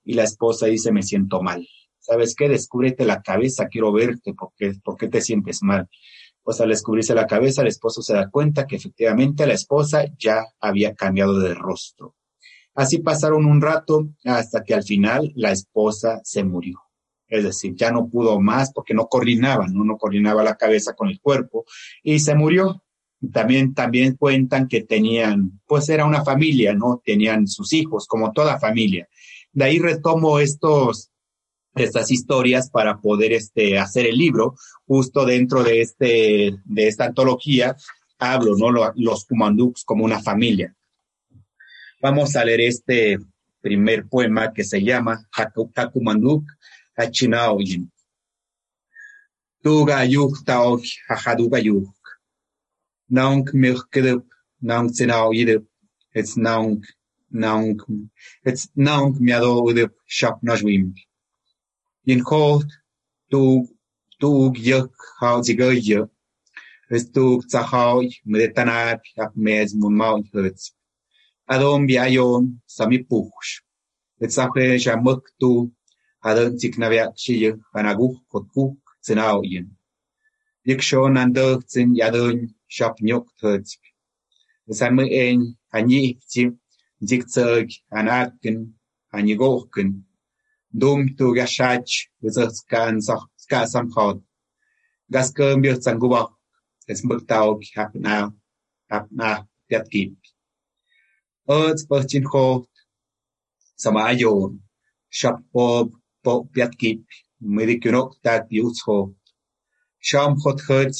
[0.05, 1.67] Y la esposa dice, me siento mal.
[1.99, 2.49] ¿Sabes qué?
[2.49, 5.89] Descúbrete la cabeza, quiero verte, porque, ¿por qué te sientes mal?
[6.43, 10.47] Pues al descubrirse la cabeza, el esposo se da cuenta que efectivamente la esposa ya
[10.61, 12.15] había cambiado de rostro.
[12.75, 16.81] Así pasaron un rato hasta que al final la esposa se murió.
[17.27, 19.85] Es decir, ya no pudo más porque no coordinaba, ¿no?
[19.85, 21.65] No coordinaba la cabeza con el cuerpo
[22.03, 22.83] y se murió.
[23.33, 27.03] También, también cuentan que tenían, pues era una familia, ¿no?
[27.05, 29.09] Tenían sus hijos, como toda familia.
[29.53, 31.11] De ahí retomo estos,
[31.75, 34.55] estas historias para poder este, hacer el libro.
[34.87, 37.77] Justo dentro de, este, de esta antología
[38.19, 38.93] hablo, ¿no?
[38.95, 40.75] Los Kumanduks como una familia.
[42.01, 43.19] Vamos a leer este
[43.61, 45.29] primer poema que se llama
[45.75, 46.45] Hakumanduk
[46.97, 47.91] Hachinaoyin.
[49.63, 50.83] Tugayuk taok
[53.11, 54.27] Nunc milk group.
[54.61, 55.67] Nunc genau group.
[56.15, 56.85] It's nunc,
[57.31, 57.83] nunc,
[58.45, 60.95] it's nunc miado group shop najwim.
[62.07, 62.67] In court,
[63.31, 63.67] dug,
[64.19, 66.11] dug yuk how zigo yuk.
[66.91, 70.73] It's dug zahau, mretanab, ap mez mun mount hurts.
[71.49, 73.61] Adom biayon, sami push.
[74.19, 75.71] It's a fresh a muk tu,
[76.25, 79.71] adon tiknaviak shiyu, anagu, kotku, zinao yin.
[80.67, 83.59] Yik shon and dirk zin yadun, shop nhục thơ
[84.79, 85.39] sa mơ en
[85.77, 86.43] ani chi
[87.09, 87.67] dik tsog
[87.99, 88.59] anakin
[89.17, 90.03] ani gokin
[90.81, 94.17] dum tu gashach vza skan sa ska sam khod
[95.13, 96.23] gas kem bir tsanguba
[96.91, 98.31] es mực tau hap na
[98.91, 99.31] hap na
[99.69, 100.13] tiat kip
[101.57, 102.47] ot pachin kho
[103.83, 104.33] sama ayo
[105.19, 105.89] shop pop
[106.25, 107.01] pop tiat kip
[107.55, 108.97] medik nok ta piutso
[110.09, 110.95] sham khot khot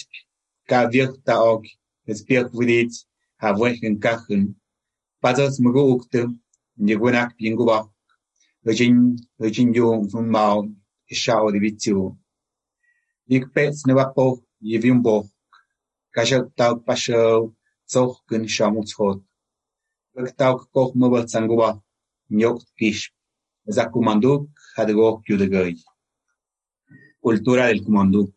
[0.71, 1.63] кавертаог
[2.19, 2.93] спеквилит
[3.41, 4.43] хавэхэн кахын
[5.23, 6.21] пазас мгоукты
[6.87, 7.79] нигунак пингува
[8.69, 9.01] өчень
[9.47, 10.59] өчень дём фуммау
[11.15, 12.05] ишао дивитио
[13.37, 14.27] ик пец невапо
[14.77, 15.17] евимбо
[16.15, 17.41] кашалтау пашау
[17.91, 19.19] цохкын шамуцхот
[20.15, 21.71] бэктаук кох мыбал цангува
[22.41, 22.99] нёк киш
[23.75, 24.43] за командук
[24.75, 25.73] хадго кюдэгэй
[27.25, 28.29] культура del командук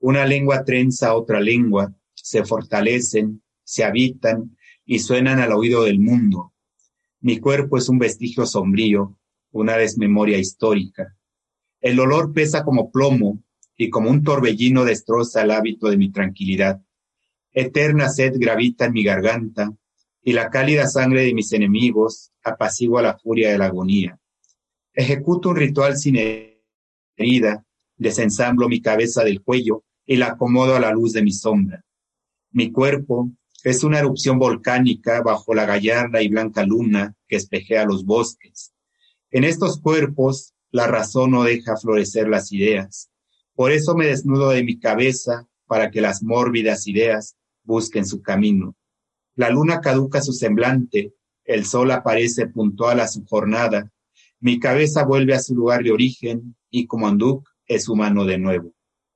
[0.00, 6.52] una lengua trenza otra lengua se fortalecen se habitan y suenan al oído del mundo
[7.20, 9.16] mi cuerpo es un vestigio sombrío,
[9.50, 11.16] una desmemoria histórica.
[11.80, 13.42] El olor pesa como plomo
[13.76, 16.80] y como un torbellino destroza el hábito de mi tranquilidad.
[17.50, 19.72] Eterna sed gravita en mi garganta
[20.22, 24.20] y la cálida sangre de mis enemigos apacigua la furia de la agonía.
[24.92, 26.18] Ejecuto un ritual sin
[27.16, 27.64] herida,
[27.96, 31.84] desensamblo mi cabeza del cuello y la acomodo a la luz de mi sombra.
[32.50, 33.30] Mi cuerpo,
[33.62, 38.72] es una erupción volcánica bajo la gallarda y blanca luna que espejea los bosques.
[39.30, 43.10] En estos cuerpos, la razón no deja florecer las ideas.
[43.54, 48.76] Por eso me desnudo de mi cabeza para que las mórbidas ideas busquen su camino.
[49.34, 51.12] La luna caduca su semblante,
[51.44, 53.92] el sol aparece puntual a su jornada,
[54.40, 58.72] mi cabeza vuelve a su lugar de origen y Kumanduk es humano de nuevo.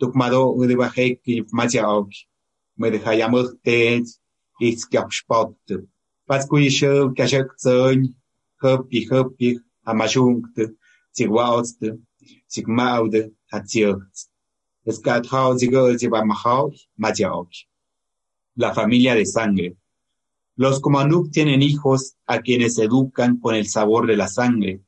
[0.00, 2.10] tukmado mede bahek ki macha ok.
[2.80, 4.02] Mede hayamte
[4.60, 5.76] ich gapspate.
[6.26, 8.14] Pas kuische kashak zön,
[8.62, 10.64] höppi höppi, amashungte,
[11.16, 11.98] zigwautste,
[12.52, 14.30] zigmaude, hat zirkt.
[14.84, 17.50] Es gab hausige, sie beim Haus, Majaok.
[18.56, 19.76] La familia de sangre.
[20.56, 24.80] Los Komanduk tienen hijos a quienes educan con el sabor de la sangre.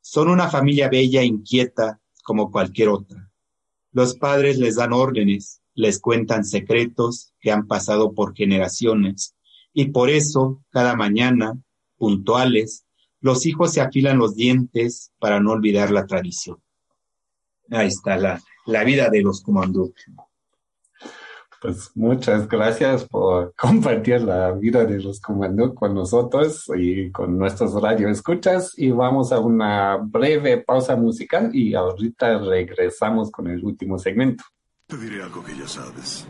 [0.00, 3.31] Son una familia bella e inquieta como cualquier otra.
[3.92, 9.34] Los padres les dan órdenes, les cuentan secretos que han pasado por generaciones
[9.72, 11.58] y por eso cada mañana,
[11.96, 12.84] puntuales,
[13.20, 16.60] los hijos se afilan los dientes para no olvidar la tradición.
[17.70, 19.94] Ahí está la, la vida de los Kumanduk.
[21.62, 27.80] Pues muchas gracias por compartir la vida de los Kumanduk con nosotros y con nuestros
[27.80, 34.42] radioescuchas y vamos a una breve pausa musical y ahorita regresamos con el último segmento.
[34.88, 36.26] Te diré algo que ya sabes.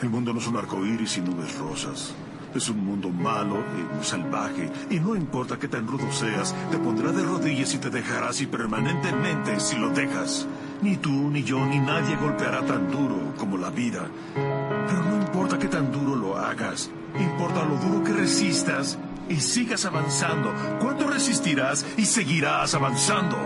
[0.00, 2.14] El mundo no es un arco iris y nubes rosas.
[2.54, 3.56] Es un mundo malo
[4.00, 4.70] y salvaje.
[4.90, 8.46] Y no importa qué tan rudo seas, te pondrá de rodillas y te dejará así
[8.46, 10.48] permanentemente si lo dejas.
[10.82, 14.10] Ni tú, ni yo, ni nadie golpeará tan duro como la vida.
[14.34, 16.90] Pero no importa qué tan duro lo hagas.
[17.18, 20.52] Importa lo duro que resistas y sigas avanzando.
[20.80, 23.36] ¿Cuánto resistirás y seguirás avanzando?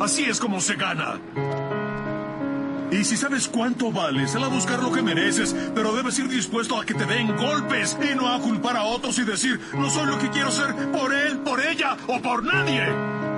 [0.00, 1.20] Así es como se gana.
[2.90, 6.80] Y si sabes cuánto vales, sal a buscar lo que mereces, pero debes ir dispuesto
[6.80, 10.06] a que te den golpes y no a culpar a otros y decir, no soy
[10.06, 13.25] lo que quiero ser por él, por ella o por nadie.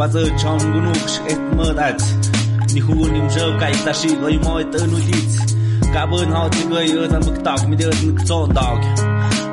[0.00, 2.16] față ce am gunuc și et mă dați
[2.72, 5.38] Nihunim jăvkai tashi lăimoi tănudiți
[5.92, 8.78] Gabă în hau tigăi ăt am băctac mi de ăt în cțon dau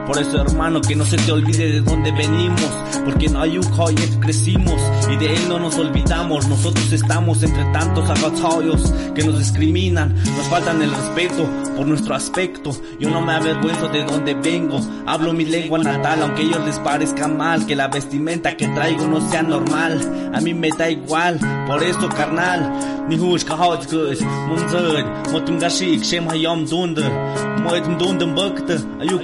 [0.07, 2.71] Por eso, hermano, que no se te olvide de dónde venimos,
[3.03, 4.81] porque un joyet crecimos
[5.11, 6.47] y de él no nos olvidamos.
[6.47, 11.45] Nosotros estamos entre tantos agachados que nos discriminan, nos faltan el respeto
[11.75, 12.71] por nuestro aspecto.
[13.01, 16.79] Yo no me avergüenzo de dónde vengo, hablo mi lengua natal, aunque a ellos les
[16.79, 20.31] parezca mal que la vestimenta que traigo no sea normal.
[20.33, 21.37] A mí me da igual,
[21.67, 22.95] por eso, carnal.
[23.09, 25.05] Ni hush kahot kush, munzud,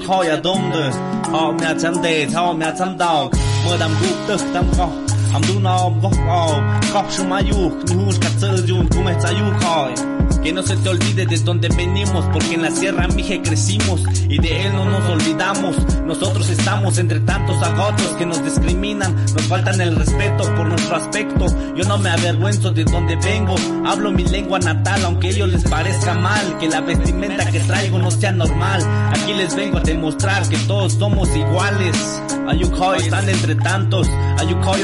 [0.08, 0.42] hoya
[0.74, 0.92] Oldu
[1.34, 3.34] Olmayan çandayız olmayan çandak
[3.66, 8.88] Mıdam guptuk damgo đào mơ đam gục tức tâm khóc Amduna gohkao, kapshumayuk, nuhushka tsayun,
[8.90, 10.14] kumetsayukao.
[10.44, 14.38] Que no se te olvide de dónde venimos, porque en la Sierra Mije crecimos y
[14.40, 15.76] de él no nos olvidamos.
[16.06, 21.46] Nosotros estamos entre tantos agotos que nos discriminan, nos faltan el respeto por nuestro aspecto.
[21.76, 23.56] Yo no me avergüenzo de dónde vengo,
[23.86, 28.00] hablo mi lengua natal, aunque a ellos les parezca mal, que la vestimenta que traigo
[28.00, 28.82] no sea normal.
[29.14, 32.22] Aquí les vengo a demostrar que todos somos iguales.
[32.48, 34.84] Ayukoy están entre tantos, Ayukoy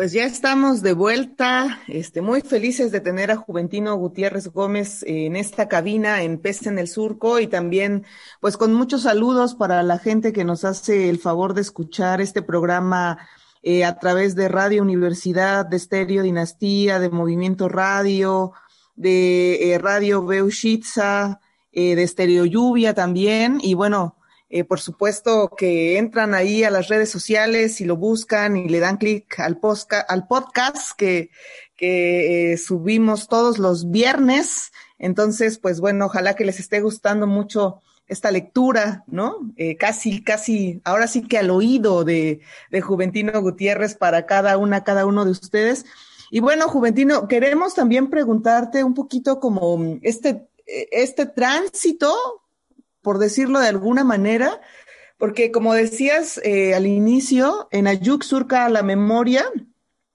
[0.00, 5.36] Pues ya estamos de vuelta, este, muy felices de tener a Juventino Gutiérrez Gómez en
[5.36, 8.06] esta cabina en Peste en el Surco y también
[8.40, 12.40] pues con muchos saludos para la gente que nos hace el favor de escuchar este
[12.40, 13.18] programa
[13.62, 18.52] eh, a través de Radio Universidad, de Estéreo Dinastía, de Movimiento Radio,
[18.96, 21.42] de eh, Radio Beushitza,
[21.72, 23.58] eh, de Estéreo Lluvia también.
[23.62, 24.16] Y bueno,
[24.52, 28.80] eh, por supuesto que entran ahí a las redes sociales y lo buscan y le
[28.80, 29.60] dan clic al,
[30.08, 31.30] al podcast que,
[31.76, 34.72] que eh, subimos todos los viernes.
[34.98, 39.36] Entonces, pues bueno, ojalá que les esté gustando mucho esta lectura, ¿no?
[39.56, 42.40] Eh, casi, casi, ahora sí que al oído de,
[42.72, 45.86] de Juventino Gutiérrez para cada una, cada uno de ustedes.
[46.32, 52.39] Y bueno, Juventino, queremos también preguntarte un poquito como este, este tránsito
[53.02, 54.60] por decirlo de alguna manera,
[55.18, 59.44] porque como decías eh, al inicio, en Ayuk surca la memoria,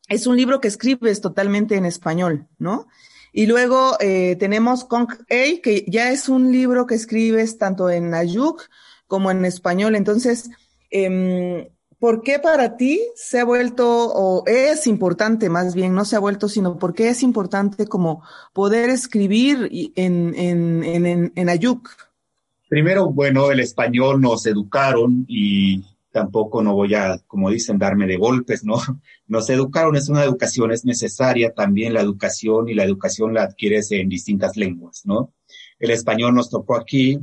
[0.07, 2.87] es un libro que escribes totalmente en español, ¿no?
[3.31, 8.13] Y luego eh, tenemos Conk A, que ya es un libro que escribes tanto en
[8.13, 8.69] Ayuk
[9.07, 9.95] como en español.
[9.95, 10.49] Entonces,
[10.89, 16.15] eh, ¿por qué para ti se ha vuelto, o es importante más bien, no se
[16.15, 18.23] ha vuelto, sino por qué es importante como
[18.53, 21.89] poder escribir en, en, en, en Ayuk?
[22.75, 28.17] Primero, bueno, el español nos educaron y tampoco no voy a, como dicen, darme de
[28.17, 28.75] golpes, ¿no?
[29.27, 33.93] Nos educaron, es una educación, es necesaria también la educación y la educación la adquieres
[33.93, 35.33] en distintas lenguas, ¿no?
[35.79, 37.17] El español nos tocó aquí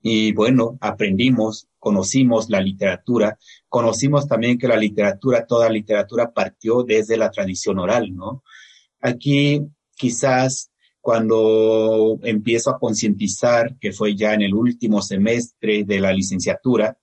[0.00, 7.18] y bueno, aprendimos, conocimos la literatura, conocimos también que la literatura, toda literatura partió desde
[7.18, 8.42] la tradición oral, ¿no?
[9.02, 10.71] Aquí quizás
[11.02, 16.96] cuando empiezo a concientizar, que fue ya en el último semestre de la licenciatura,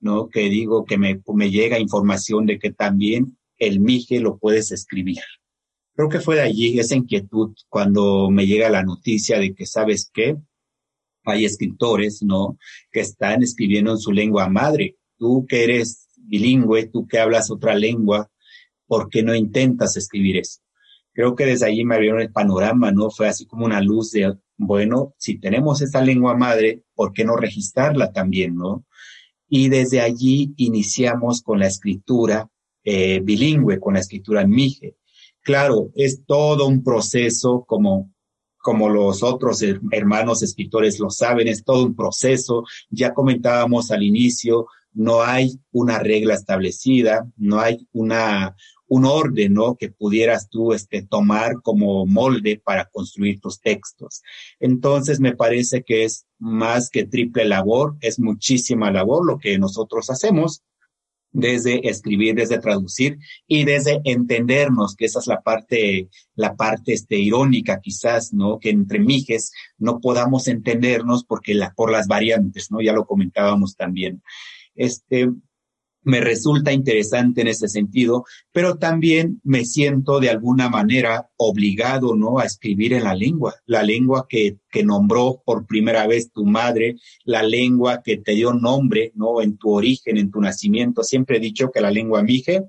[0.00, 0.30] ¿no?
[0.30, 5.20] Que digo que me, me llega información de que también el MIGE lo puedes escribir.
[5.94, 10.10] Creo que fue de allí esa inquietud cuando me llega la noticia de que, ¿sabes
[10.12, 10.38] qué?
[11.24, 12.56] Hay escritores, ¿no?
[12.90, 14.96] Que están escribiendo en su lengua madre.
[15.18, 18.30] Tú que eres bilingüe, tú que hablas otra lengua,
[18.86, 20.60] ¿por qué no intentas escribir eso?
[21.12, 23.10] Creo que desde allí me abrieron el panorama, ¿no?
[23.10, 27.36] Fue así como una luz de, bueno, si tenemos esa lengua madre, ¿por qué no
[27.36, 28.84] registrarla también, no?
[29.48, 32.48] Y desde allí iniciamos con la escritura
[32.84, 34.96] eh, bilingüe, con la escritura mije.
[35.42, 38.12] Claro, es todo un proceso como
[38.62, 39.60] como los otros
[39.90, 42.62] hermanos escritores lo saben, es todo un proceso.
[42.90, 49.76] Ya comentábamos al inicio, no hay una regla establecida, no hay una, un orden, ¿no?
[49.76, 54.22] Que pudieras tú este, tomar como molde para construir tus textos.
[54.60, 60.10] Entonces, me parece que es más que triple labor, es muchísima labor lo que nosotros
[60.10, 60.62] hacemos
[61.32, 67.18] desde escribir, desde traducir y desde entendernos, que esa es la parte, la parte este,
[67.18, 68.58] irónica quizás, ¿no?
[68.58, 72.80] Que entre mijes no podamos entendernos porque la, por las variantes, ¿no?
[72.82, 74.22] Ya lo comentábamos también.
[74.74, 75.28] Este,
[76.04, 82.38] me resulta interesante en ese sentido, pero también me siento de alguna manera obligado, ¿no?
[82.38, 86.96] A escribir en la lengua, la lengua que, que nombró por primera vez tu madre,
[87.24, 89.40] la lengua que te dio nombre, ¿no?
[89.40, 91.04] En tu origen, en tu nacimiento.
[91.04, 92.64] Siempre he dicho que la lengua mije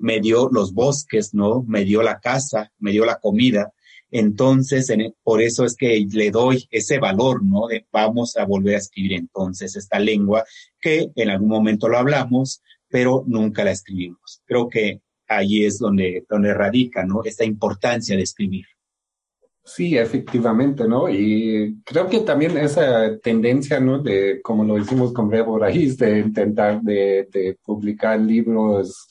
[0.00, 1.62] me dio los bosques, ¿no?
[1.66, 3.72] Me dio la casa, me dio la comida.
[4.10, 7.66] Entonces, en, por eso es que le doy ese valor, ¿no?
[7.66, 10.44] De vamos a volver a escribir entonces esta lengua
[10.80, 14.42] que en algún momento lo hablamos, pero nunca la escribimos.
[14.46, 17.22] Creo que ahí es donde, donde radica, ¿no?
[17.24, 18.64] Esta importancia de escribir.
[19.62, 21.10] Sí, efectivamente, ¿no?
[21.10, 23.98] Y creo que también esa tendencia, ¿no?
[23.98, 29.08] De, como lo hicimos con Bravo Raíz, de intentar de, de publicar libros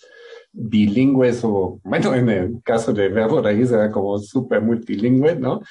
[0.60, 5.62] bilingües o, bueno, en el caso de Bravo Raíz era como súper multilingüe, ¿no?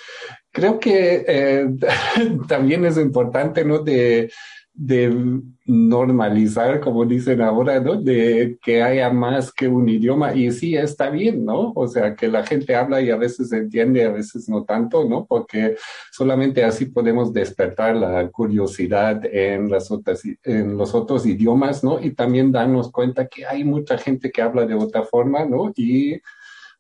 [0.53, 1.66] Creo que eh,
[2.49, 3.80] también es importante, ¿no?
[3.80, 4.30] De
[4.79, 7.97] de normalizar, como dicen ahora, ¿no?
[8.01, 10.35] De que haya más que un idioma.
[10.35, 11.72] Y sí, está bien, ¿no?
[11.74, 15.24] O sea, que la gente habla y a veces entiende, a veces no tanto, ¿no?
[15.24, 15.77] Porque
[16.12, 21.99] solamente así podemos despertar la curiosidad en, las otras, en los otros idiomas, ¿no?
[21.99, 25.72] Y también darnos cuenta que hay mucha gente que habla de otra forma, ¿no?
[25.74, 26.20] Y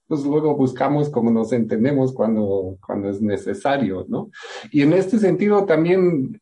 [0.06, 4.30] pues luego buscamos cómo nos entendemos cuando, cuando es necesario, ¿no?
[4.70, 6.40] Y en este sentido también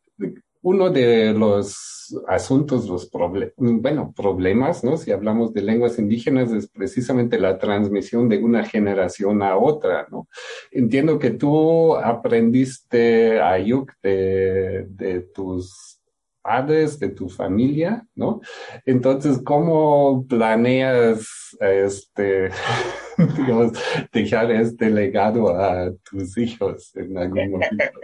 [0.64, 4.96] uno de los asuntos, los problemas, bueno, problemas, ¿no?
[4.96, 10.26] Si hablamos de lenguas indígenas es precisamente la transmisión de una generación a otra, ¿no?
[10.70, 16.00] Entiendo que tú aprendiste Ayuk de, de tus
[16.40, 18.40] padres, de tu familia, ¿no?
[18.86, 21.28] Entonces, ¿cómo planeas,
[21.60, 22.48] este,
[24.12, 28.00] dejar este legado a tus hijos en algún momento?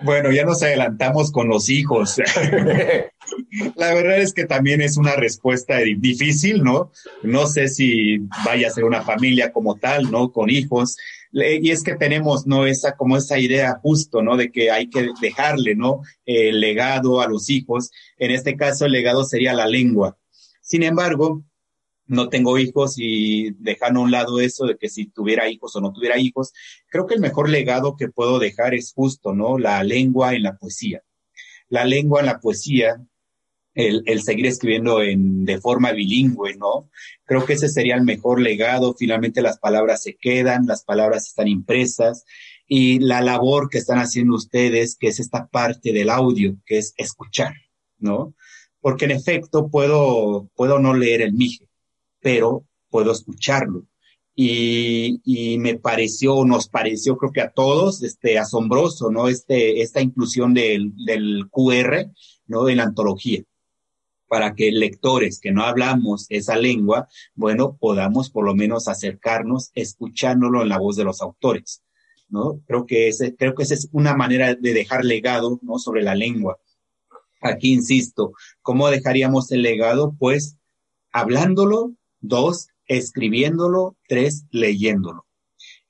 [0.00, 2.16] Bueno, ya nos adelantamos con los hijos.
[3.76, 6.90] La verdad es que también es una respuesta difícil, ¿no?
[7.22, 10.30] No sé si vaya a ser una familia como tal, ¿no?
[10.30, 10.96] Con hijos.
[11.32, 12.66] Y es que tenemos, ¿no?
[12.66, 14.36] Esa, como esa idea justo, ¿no?
[14.36, 16.02] De que hay que dejarle, ¿no?
[16.26, 17.90] El legado a los hijos.
[18.18, 20.18] En este caso, el legado sería la lengua.
[20.60, 21.42] Sin embargo,
[22.06, 25.80] no tengo hijos y dejando a un lado eso de que si tuviera hijos o
[25.80, 26.52] no tuviera hijos,
[26.88, 29.58] creo que el mejor legado que puedo dejar es justo, ¿no?
[29.58, 31.02] La lengua en la poesía.
[31.68, 33.02] La lengua en la poesía,
[33.74, 36.90] el, el seguir escribiendo en, de forma bilingüe, ¿no?
[37.24, 38.94] Creo que ese sería el mejor legado.
[38.94, 42.24] Finalmente las palabras se quedan, las palabras están impresas
[42.66, 46.94] y la labor que están haciendo ustedes, que es esta parte del audio, que es
[46.96, 47.54] escuchar,
[47.98, 48.34] ¿no?
[48.80, 51.68] Porque en efecto puedo, puedo no leer el mije,
[52.24, 53.84] pero puedo escucharlo.
[54.34, 59.28] Y, y, me pareció, nos pareció, creo que a todos, este, asombroso, ¿no?
[59.28, 62.10] Este, esta inclusión del, del QR,
[62.46, 62.68] ¿no?
[62.68, 63.42] En la antología.
[64.26, 70.62] Para que lectores que no hablamos esa lengua, bueno, podamos por lo menos acercarnos escuchándolo
[70.62, 71.82] en la voz de los autores,
[72.28, 72.62] ¿no?
[72.66, 75.78] Creo que ese, creo que esa es una manera de dejar legado, ¿no?
[75.78, 76.58] Sobre la lengua.
[77.42, 80.16] Aquí insisto, ¿cómo dejaríamos el legado?
[80.18, 80.56] Pues
[81.12, 81.92] hablándolo,
[82.26, 83.98] Dos, escribiéndolo.
[84.08, 85.26] Tres, leyéndolo.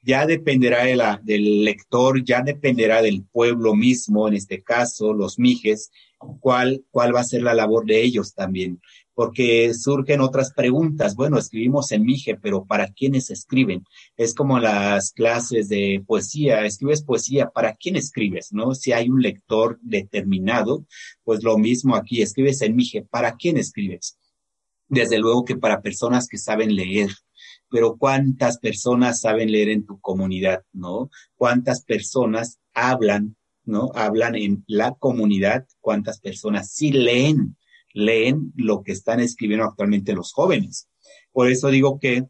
[0.02, 5.38] Ya dependerá de la, del lector, ya dependerá del pueblo mismo, en este caso, los
[5.38, 5.92] mijes,
[6.40, 8.80] cuál, cuál va a ser la labor de ellos también.
[9.14, 11.14] Porque surgen otras preguntas.
[11.14, 13.84] Bueno, escribimos en mije, pero ¿para quiénes escriben?
[14.16, 16.64] Es como las clases de poesía.
[16.64, 18.52] Escribes poesía, ¿para quién escribes?
[18.52, 18.74] ¿No?
[18.74, 20.84] Si hay un lector determinado,
[21.22, 24.18] pues lo mismo aquí, escribes en mije, ¿para quién escribes?
[24.88, 27.10] Desde luego que para personas que saben leer,
[27.70, 31.10] pero cuántas personas saben leer en tu comunidad, ¿no?
[31.34, 33.90] ¿Cuántas personas hablan, ¿no?
[33.94, 37.56] Hablan en la comunidad, cuántas personas sí leen,
[37.92, 40.88] leen lo que están escribiendo actualmente los jóvenes.
[41.32, 42.26] Por eso digo que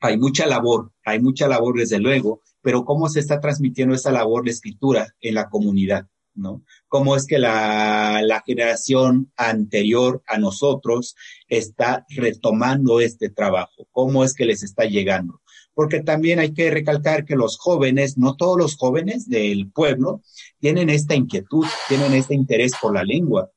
[0.00, 4.44] hay mucha labor, hay mucha labor desde luego, pero cómo se está transmitiendo esa labor
[4.44, 6.06] de escritura en la comunidad.
[6.36, 6.62] ¿No?
[6.88, 11.16] Cómo es que la, la generación anterior a nosotros
[11.48, 15.40] está retomando este trabajo, cómo es que les está llegando.
[15.74, 20.22] Porque también hay que recalcar que los jóvenes, no todos los jóvenes del pueblo,
[20.58, 23.50] tienen esta inquietud, tienen este interés por la lengua.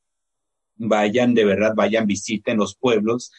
[0.76, 3.30] Vayan, de verdad, vayan, visiten los pueblos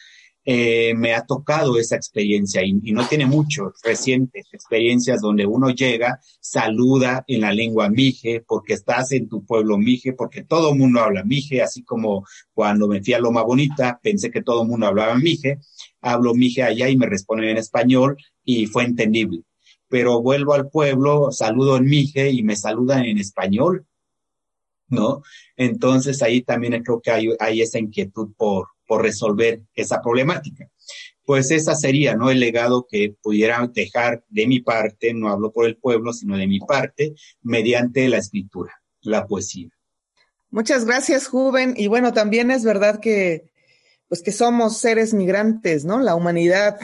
[0.44, 6.18] eh, me ha tocado esa experiencia y, no tiene mucho, recientes experiencias donde uno llega,
[6.40, 11.00] saluda en la lengua mije, porque estás en tu pueblo mije, porque todo el mundo
[11.00, 14.86] habla mije, así como cuando me fui a Loma Bonita, pensé que todo el mundo
[14.86, 15.58] hablaba mije,
[16.00, 19.42] hablo mije allá y me responden en español y fue entendible.
[19.88, 23.86] Pero vuelvo al pueblo, saludo en mije y me saludan en español,
[24.88, 25.22] ¿no?
[25.56, 28.68] Entonces ahí también creo que hay, hay esa inquietud por,
[28.98, 30.68] resolver esa problemática.
[31.24, 32.30] Pues esa sería, ¿no?
[32.30, 36.48] El legado que pudiera dejar de mi parte, no hablo por el pueblo, sino de
[36.48, 39.68] mi parte, mediante la escritura, la poesía.
[40.50, 41.74] Muchas gracias, Juven.
[41.76, 43.50] Y bueno, también es verdad que,
[44.08, 46.00] pues que somos seres migrantes, ¿no?
[46.00, 46.78] La humanidad.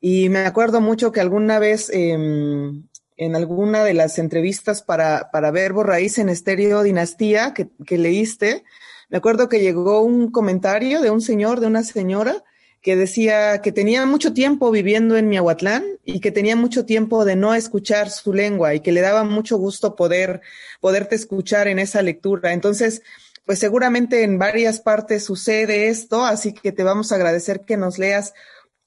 [0.00, 5.50] Y me acuerdo mucho que alguna vez, eh, en alguna de las entrevistas para, para
[5.50, 8.64] Verbo Raíz en Estéreo Dinastía que leíste,
[9.12, 12.42] me acuerdo que llegó un comentario de un señor, de una señora,
[12.80, 17.36] que decía que tenía mucho tiempo viviendo en Miahuatlán y que tenía mucho tiempo de
[17.36, 20.40] no escuchar su lengua y que le daba mucho gusto poder,
[20.80, 22.54] poderte escuchar en esa lectura.
[22.54, 23.02] Entonces,
[23.44, 27.98] pues seguramente en varias partes sucede esto, así que te vamos a agradecer que nos
[27.98, 28.32] leas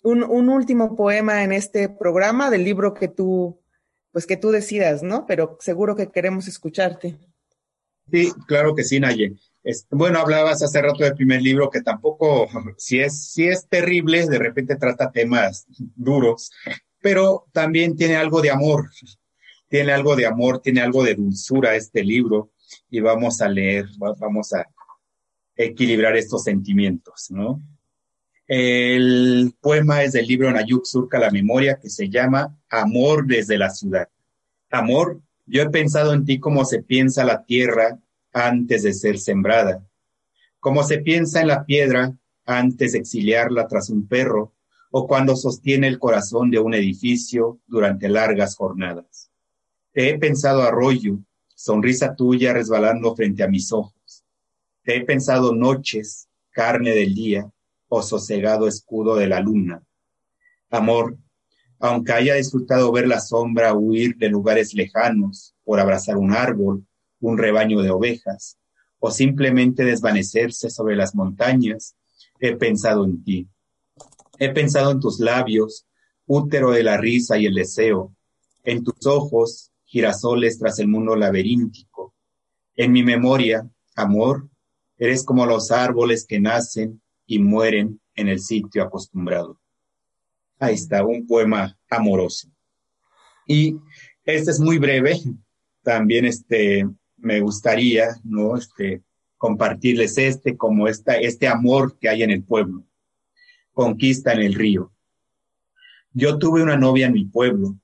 [0.01, 3.59] un, un último poema en este programa del libro que tú,
[4.11, 5.27] pues que tú decidas, ¿no?
[5.27, 7.15] Pero seguro que queremos escucharte.
[8.09, 9.35] Sí, claro que sí, Naye.
[9.89, 12.47] Bueno, hablabas hace rato del primer libro que tampoco,
[12.77, 16.51] si es, si es terrible, de repente trata temas duros,
[17.01, 18.89] pero también tiene algo de amor,
[19.67, 22.51] tiene algo de amor, tiene algo de dulzura este libro
[22.89, 24.65] y vamos a leer, vamos a
[25.55, 27.61] equilibrar estos sentimientos, ¿no?
[28.47, 33.71] El poema es del libro Nayuk Surca la Memoria que se llama Amor desde la
[33.71, 34.07] ciudad.
[34.69, 37.99] Amor, yo he pensado en ti como se piensa la tierra
[38.35, 39.87] antes de ser sembrada,
[40.59, 42.13] como se piensa en la piedra
[42.45, 44.53] antes de exiliarla tras un perro
[44.91, 49.31] o cuando sostiene el corazón de un edificio durante largas jornadas.
[49.93, 51.19] Te he pensado arroyo,
[51.55, 54.25] sonrisa tuya resbalando frente a mis ojos.
[54.83, 57.49] Te he pensado noches, carne del día,
[57.87, 59.81] o sosegado escudo de la luna.
[60.69, 61.17] Amor,
[61.79, 66.85] aunque haya disfrutado ver la sombra huir de lugares lejanos por abrazar un árbol,
[67.19, 68.57] un rebaño de ovejas,
[68.99, 71.95] o simplemente desvanecerse sobre las montañas,
[72.39, 73.47] he pensado en ti.
[74.39, 75.85] He pensado en tus labios,
[76.25, 78.15] útero de la risa y el deseo,
[78.63, 82.13] en tus ojos, girasoles tras el mundo laberíntico.
[82.75, 84.49] En mi memoria, amor,
[84.97, 89.59] eres como los árboles que nacen y mueren en el sitio acostumbrado.
[90.59, 92.49] Ahí está, un poema amoroso.
[93.47, 93.77] Y
[94.23, 95.19] este es muy breve.
[95.83, 96.87] También este,
[97.25, 98.57] me gustaría, ¿no?
[98.57, 99.03] Este,
[99.37, 102.85] compartirles este como esta, este amor que hay en el pueblo.
[103.73, 104.93] Conquista en el río.
[106.13, 107.75] Yo tuve una novia en mi pueblo.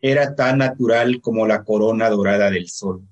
[0.00, 3.06] Era tan natural como la corona dorada del sol.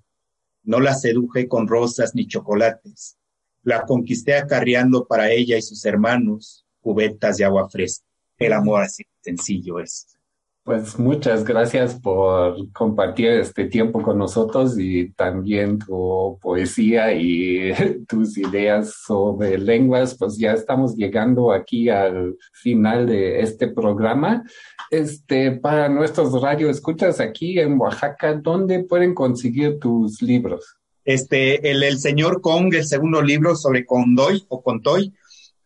[0.62, 3.18] No la seduje con rosas ni chocolates
[3.62, 8.04] la conquisté acarreando para ella y sus hermanos cubetas de agua fresca.
[8.38, 10.18] El amor así sencillo es.
[10.64, 17.72] Pues muchas gracias por compartir este tiempo con nosotros y también tu poesía y
[18.08, 20.16] tus ideas sobre lenguas.
[20.16, 24.44] Pues ya estamos llegando aquí al final de este programa.
[24.88, 30.76] Este, para nuestros radioescuchas aquí en Oaxaca, ¿dónde pueden conseguir tus libros?
[31.04, 35.12] Este, el, el señor Kong, el segundo libro sobre Condoy o Contoy,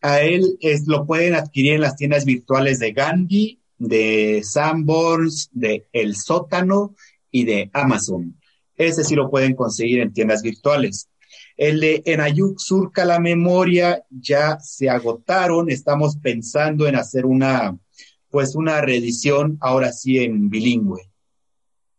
[0.01, 5.87] a él es, lo pueden adquirir en las tiendas virtuales de Gandhi, de Sanborns, de
[5.93, 6.95] El Sótano
[7.31, 8.39] y de Amazon.
[8.75, 11.09] Ese sí lo pueden conseguir en tiendas virtuales.
[11.55, 15.69] El de Enayuk Surca la Memoria ya se agotaron.
[15.71, 17.77] Estamos pensando en hacer una,
[18.29, 21.09] pues una reedición ahora sí en bilingüe.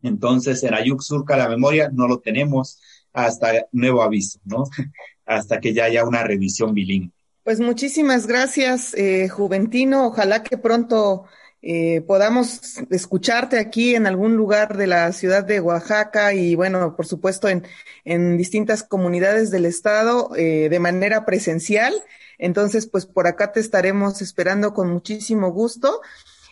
[0.02, 2.80] Entonces, en Ayuk Surca la Memoria no lo tenemos
[3.12, 4.64] hasta nuevo aviso, ¿no?
[5.26, 7.12] hasta que ya haya una revisión bilingüe.
[7.42, 10.06] Pues muchísimas gracias, eh, Juventino.
[10.06, 11.24] Ojalá que pronto
[11.60, 17.06] eh, podamos escucharte aquí en algún lugar de la ciudad de Oaxaca y bueno, por
[17.06, 17.64] supuesto en,
[18.04, 21.94] en distintas comunidades del estado eh, de manera presencial.
[22.38, 26.00] Entonces, pues por acá te estaremos esperando con muchísimo gusto.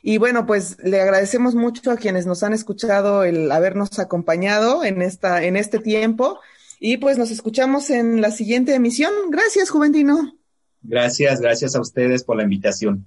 [0.03, 5.03] Y bueno, pues le agradecemos mucho a quienes nos han escuchado el habernos acompañado en
[5.03, 6.41] esta, en este tiempo.
[6.79, 9.13] Y pues nos escuchamos en la siguiente emisión.
[9.31, 10.37] Gracias, Juventino.
[10.83, 13.07] Gracias, gracias a ustedes por la invitación.